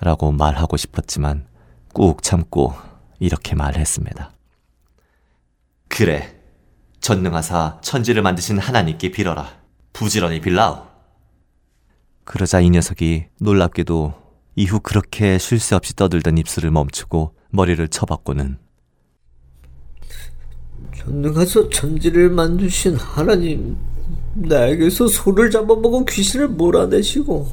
라고 0.00 0.32
말하고 0.32 0.76
싶었지만 0.76 1.46
꾹 1.92 2.22
참고 2.22 2.74
이렇게 3.18 3.54
말했습니다. 3.54 4.32
그래 5.88 6.34
전능하사 7.00 7.80
천지를 7.82 8.22
만드신 8.22 8.58
하나님께 8.58 9.10
빌어라 9.10 9.48
부지런히 9.92 10.40
빌라오 10.40 10.86
그러자 12.24 12.60
이 12.60 12.70
녀석이 12.70 13.26
놀랍게도 13.40 14.14
이후 14.56 14.80
그렇게 14.80 15.38
쉴 15.38 15.60
새 15.60 15.76
없이 15.76 15.94
떠들던 15.94 16.38
입술을 16.38 16.70
멈추고 16.70 17.36
머리를 17.50 17.86
쳐박고는 17.88 18.58
전능하서 20.96 21.70
천지를 21.70 22.30
만드신 22.30 22.96
하나님 22.96 23.76
나에게서 24.34 25.06
소를 25.08 25.50
잡아먹은 25.50 26.06
귀신을 26.06 26.48
몰아내시고 26.48 27.48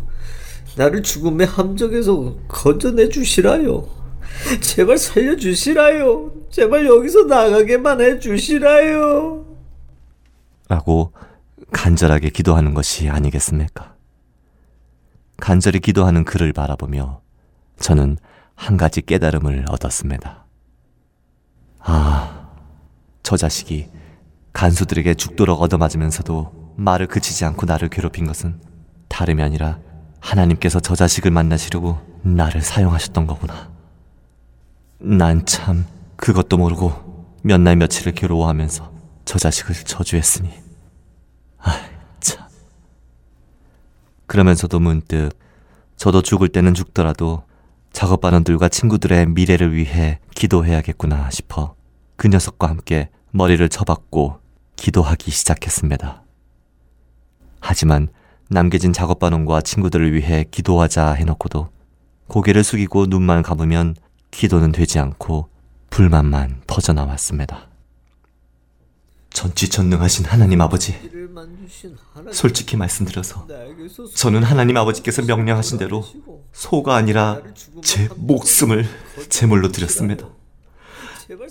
나를 0.76 1.04
죽음의 1.04 1.48
함정에서 1.48 2.36
건져내 2.48 3.10
주시라요. 3.10 3.88
제발 4.62 4.98
살려 4.98 5.36
주시라요. 5.36 6.32
제발 6.50 6.86
여기서 6.86 7.24
나가게만 7.24 8.02
해 8.02 8.20
주시라요. 8.20 9.46
라고 10.68 11.12
간절하게 11.72 12.30
기도하는 12.30 12.74
것이 12.74 13.10
아니겠습니까? 13.10 13.96
간절히 15.38 15.80
기도하는 15.80 16.24
그를 16.24 16.54
바라보며 16.54 17.22
저는 17.80 18.18
한 18.56 18.78
가지 18.78 19.02
깨달음을 19.02 19.66
얻었습니다. 19.70 20.46
아, 21.80 22.50
저 23.24 23.38
자식이 23.38 23.88
간수들에게 24.54 25.16
죽도록 25.16 25.62
얻어맞으면서도 25.62 26.61
말을 26.82 27.08
그치지 27.08 27.46
않고 27.46 27.66
나를 27.66 27.90
괴롭힌 27.90 28.26
것은 28.26 28.60
다름이 29.08 29.42
아니라 29.44 29.80
하나님께서 30.20 30.80
저 30.80 30.96
자식을 30.96 31.32
만나시려고 31.32 32.00
나를 32.24 32.62
사용하셨던 32.62 33.28
거구나. 33.28 33.72
난 35.00 35.46
참 35.46 35.86
그것도 36.16 36.58
모르고 36.58 37.38
몇 37.44 37.60
날 37.60 37.76
며칠을 37.76 38.14
괴로워하면서 38.14 38.92
저 39.26 39.40
자식을 39.40 39.76
저주했으니. 39.76 40.50
아, 41.60 41.80
참. 42.20 42.48
그러면서도 44.28 44.80
문득 44.80 45.30
저도 45.98 46.22
죽을 46.22 46.50
때는 46.50 46.74
죽더라도 46.74 47.44
작업반원들과 47.94 48.70
친구들의 48.70 49.28
미래를 49.28 49.76
위해 49.76 50.20
기도해야겠구나 50.36 51.30
싶어 51.30 51.76
그 52.16 52.28
녀석과 52.28 52.70
함께 52.70 53.10
머리를 53.32 53.68
쳐박고 53.70 54.40
기도하기 54.76 55.30
시작했습니다. 55.32 56.24
하지만 57.62 58.10
남겨진 58.50 58.92
작업반원과 58.92 59.62
친구들을 59.62 60.14
위해 60.14 60.46
기도하자 60.52 61.14
해놓고도 61.14 61.70
고개를 62.28 62.64
숙이고 62.64 63.06
눈만 63.06 63.44
감으면 63.44 63.96
기도는 64.32 64.72
되지 64.72 65.00
않고 65.00 65.48
불만만 65.90 66.62
터져나왔습니다. 66.68 67.70
전지전능하신 69.30 70.26
하나님 70.26 70.60
아버지, 70.60 70.94
솔직히 72.34 72.76
말씀드려서 72.76 73.48
저는 74.16 74.44
하나님 74.44 74.76
아버지께서 74.78 75.22
명령하신 75.22 75.78
대로 75.78 76.06
소가 76.52 76.96
아니라 76.96 77.42
제 77.82 78.10
목숨을 78.18 78.86
제물로 79.30 79.72
드렸습니다. 79.72 80.28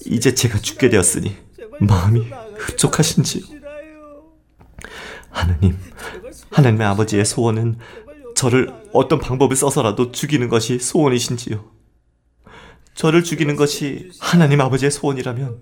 이제 0.04 0.34
제가 0.34 0.58
죽게 0.58 0.90
되었으니 0.90 1.36
마음이 1.80 2.28
흡족하신지요. 2.58 3.59
하나님, 5.30 5.78
하나님의 6.50 6.86
아버지의 6.86 7.24
소원은 7.24 7.78
저를 8.34 8.72
어떤 8.92 9.18
방법을 9.18 9.56
써서라도 9.56 10.12
죽이는 10.12 10.48
것이 10.48 10.78
소원이신지요. 10.78 11.64
저를 12.94 13.22
죽이는 13.24 13.56
것이 13.56 14.10
하나님 14.20 14.60
아버지의 14.60 14.90
소원이라면 14.90 15.60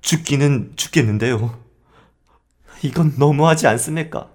죽기는 0.00 0.72
죽겠는데요. 0.76 1.58
이건 2.82 3.14
너무하지 3.16 3.66
않습니까? 3.68 4.30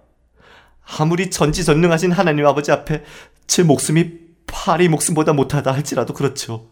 아무리 1.00 1.30
전지전능하신 1.30 2.12
하나님 2.12 2.46
아버지 2.46 2.72
앞에 2.72 3.04
제 3.46 3.64
목숨이 3.64 4.14
파리 4.46 4.88
목숨보다 4.88 5.34
못하다 5.34 5.72
할지라도 5.74 6.14
그렇죠. 6.14 6.70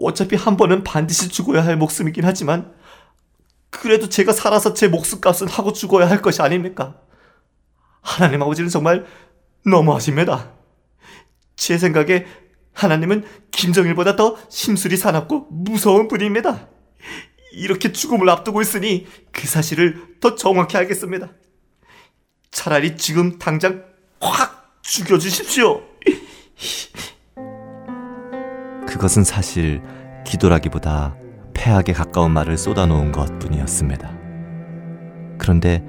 어차피 0.00 0.36
한 0.36 0.56
번은 0.56 0.82
반드시 0.84 1.28
죽어야 1.28 1.64
할 1.64 1.76
목숨이긴 1.76 2.24
하지만 2.24 2.72
그래도 3.72 4.08
제가 4.08 4.32
살아서 4.32 4.74
제 4.74 4.86
목숨값은 4.86 5.48
하고 5.48 5.72
죽어야 5.72 6.08
할 6.08 6.20
것이 6.20 6.42
아닙니까? 6.42 7.00
하나님 8.02 8.42
아버지는 8.42 8.68
정말 8.68 9.06
너무하십니다. 9.64 10.52
제 11.56 11.78
생각에 11.78 12.26
하나님은 12.74 13.24
김정일보다 13.50 14.14
더 14.14 14.36
심술이 14.50 14.98
사납고 14.98 15.48
무서운 15.50 16.06
분입니다. 16.06 16.68
이렇게 17.52 17.92
죽음을 17.92 18.28
앞두고 18.28 18.60
있으니 18.60 19.06
그 19.32 19.46
사실을 19.46 20.18
더 20.20 20.34
정확히 20.34 20.76
알겠습니다. 20.76 21.30
차라리 22.50 22.96
지금 22.98 23.38
당장 23.38 23.84
확 24.20 24.80
죽여주십시오. 24.82 25.82
그것은 28.86 29.24
사실 29.24 29.82
기도라기보다 30.26 31.21
폐악에 31.62 31.92
가까운 31.92 32.32
말을 32.32 32.58
쏟아놓은 32.58 33.12
것 33.12 33.38
뿐이었습니다. 33.38 34.10
그런데 35.38 35.84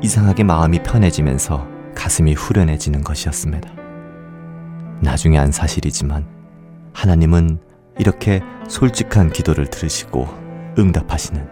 이상하게 0.00 0.44
마음이 0.44 0.84
편해지면서 0.84 1.66
가슴이 1.96 2.34
후련해지는 2.34 3.02
것이었습니다. 3.02 3.68
나중에 5.00 5.36
안 5.36 5.50
사실이지만 5.50 6.28
하나님은 6.92 7.58
이렇게 7.98 8.40
솔직한 8.68 9.32
기도를 9.32 9.66
들으시고 9.66 10.28
응답하시는 10.78 11.44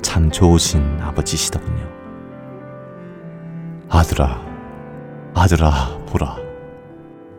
참 0.00 0.30
좋으신 0.30 0.98
아버지시더군요. 1.02 1.86
아들아, 3.90 4.40
아들아, 5.34 5.98
보라. 6.06 6.38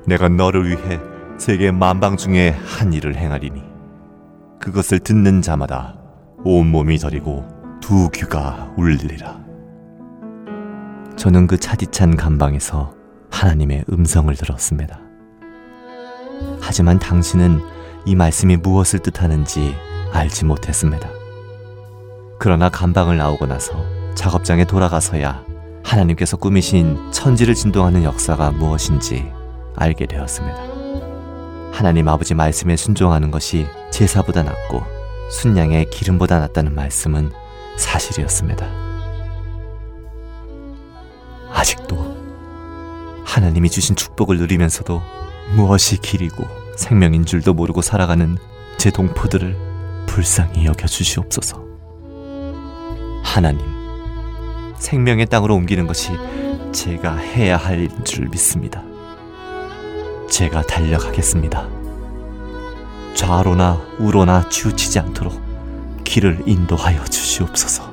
내가 0.05 0.29
너를 0.29 0.69
위해 0.69 0.99
세계 1.39 1.71
만방 1.71 2.15
중에 2.15 2.51
한 2.63 2.93
일을 2.93 3.15
행하리니 3.15 3.72
그것을 4.63 4.99
듣는 4.99 5.41
자마다 5.41 5.93
온몸이 6.45 6.97
저리고 6.97 7.45
두 7.81 8.09
귀가 8.11 8.71
울리리라. 8.77 9.43
저는 11.17 11.47
그 11.47 11.57
차디찬 11.57 12.15
감방에서 12.15 12.93
하나님의 13.29 13.83
음성을 13.91 14.33
들었습니다. 14.33 15.01
하지만 16.61 16.97
당신은 16.97 17.59
이 18.05 18.15
말씀이 18.15 18.55
무엇을 18.55 18.99
뜻하는지 18.99 19.75
알지 20.13 20.45
못했습니다. 20.45 21.09
그러나 22.39 22.69
감방을 22.69 23.17
나오고 23.17 23.47
나서 23.47 23.73
작업장에 24.15 24.63
돌아가서야 24.63 25.43
하나님께서 25.83 26.37
꾸미신 26.37 27.11
천지를 27.11 27.53
진동하는 27.53 28.05
역사가 28.05 28.51
무엇인지 28.51 29.29
알게 29.75 30.05
되었습니다. 30.05 30.72
하나님 31.73 32.07
아버지 32.07 32.35
말씀에 32.35 32.75
순종하는 32.75 33.31
것이 33.31 33.65
제사보다 33.91 34.43
낫고 34.43 34.83
순양의 35.31 35.89
기름보다 35.89 36.37
낫다는 36.37 36.75
말씀은 36.75 37.31
사실이었습니다. 37.77 38.63
아직도 41.51 43.23
하나님이 43.25 43.71
주신 43.71 43.95
축복을 43.95 44.37
누리면서도 44.37 45.01
무엇이 45.55 45.97
길이고 45.97 46.45
생명인 46.77 47.25
줄도 47.25 47.55
모르고 47.55 47.81
살아가는 47.81 48.37
제 48.77 48.91
동포들을 48.91 50.05
불쌍히 50.05 50.67
여겨 50.67 50.85
주시옵소서. 50.85 51.59
하나님, 53.23 53.65
생명의 54.77 55.25
땅으로 55.25 55.55
옮기는 55.55 55.87
것이 55.87 56.11
제가 56.71 57.15
해야 57.15 57.57
할 57.57 57.79
일인 57.79 58.03
줄 58.05 58.29
믿습니다. 58.29 58.92
제가 60.29 60.63
달려가겠습니다. 60.63 61.67
좌로나 63.13 63.79
우로나 63.99 64.49
치우치지 64.49 64.99
않도록 64.99 65.39
길을 66.03 66.43
인도하여 66.45 67.03
주시옵소서. 67.05 67.92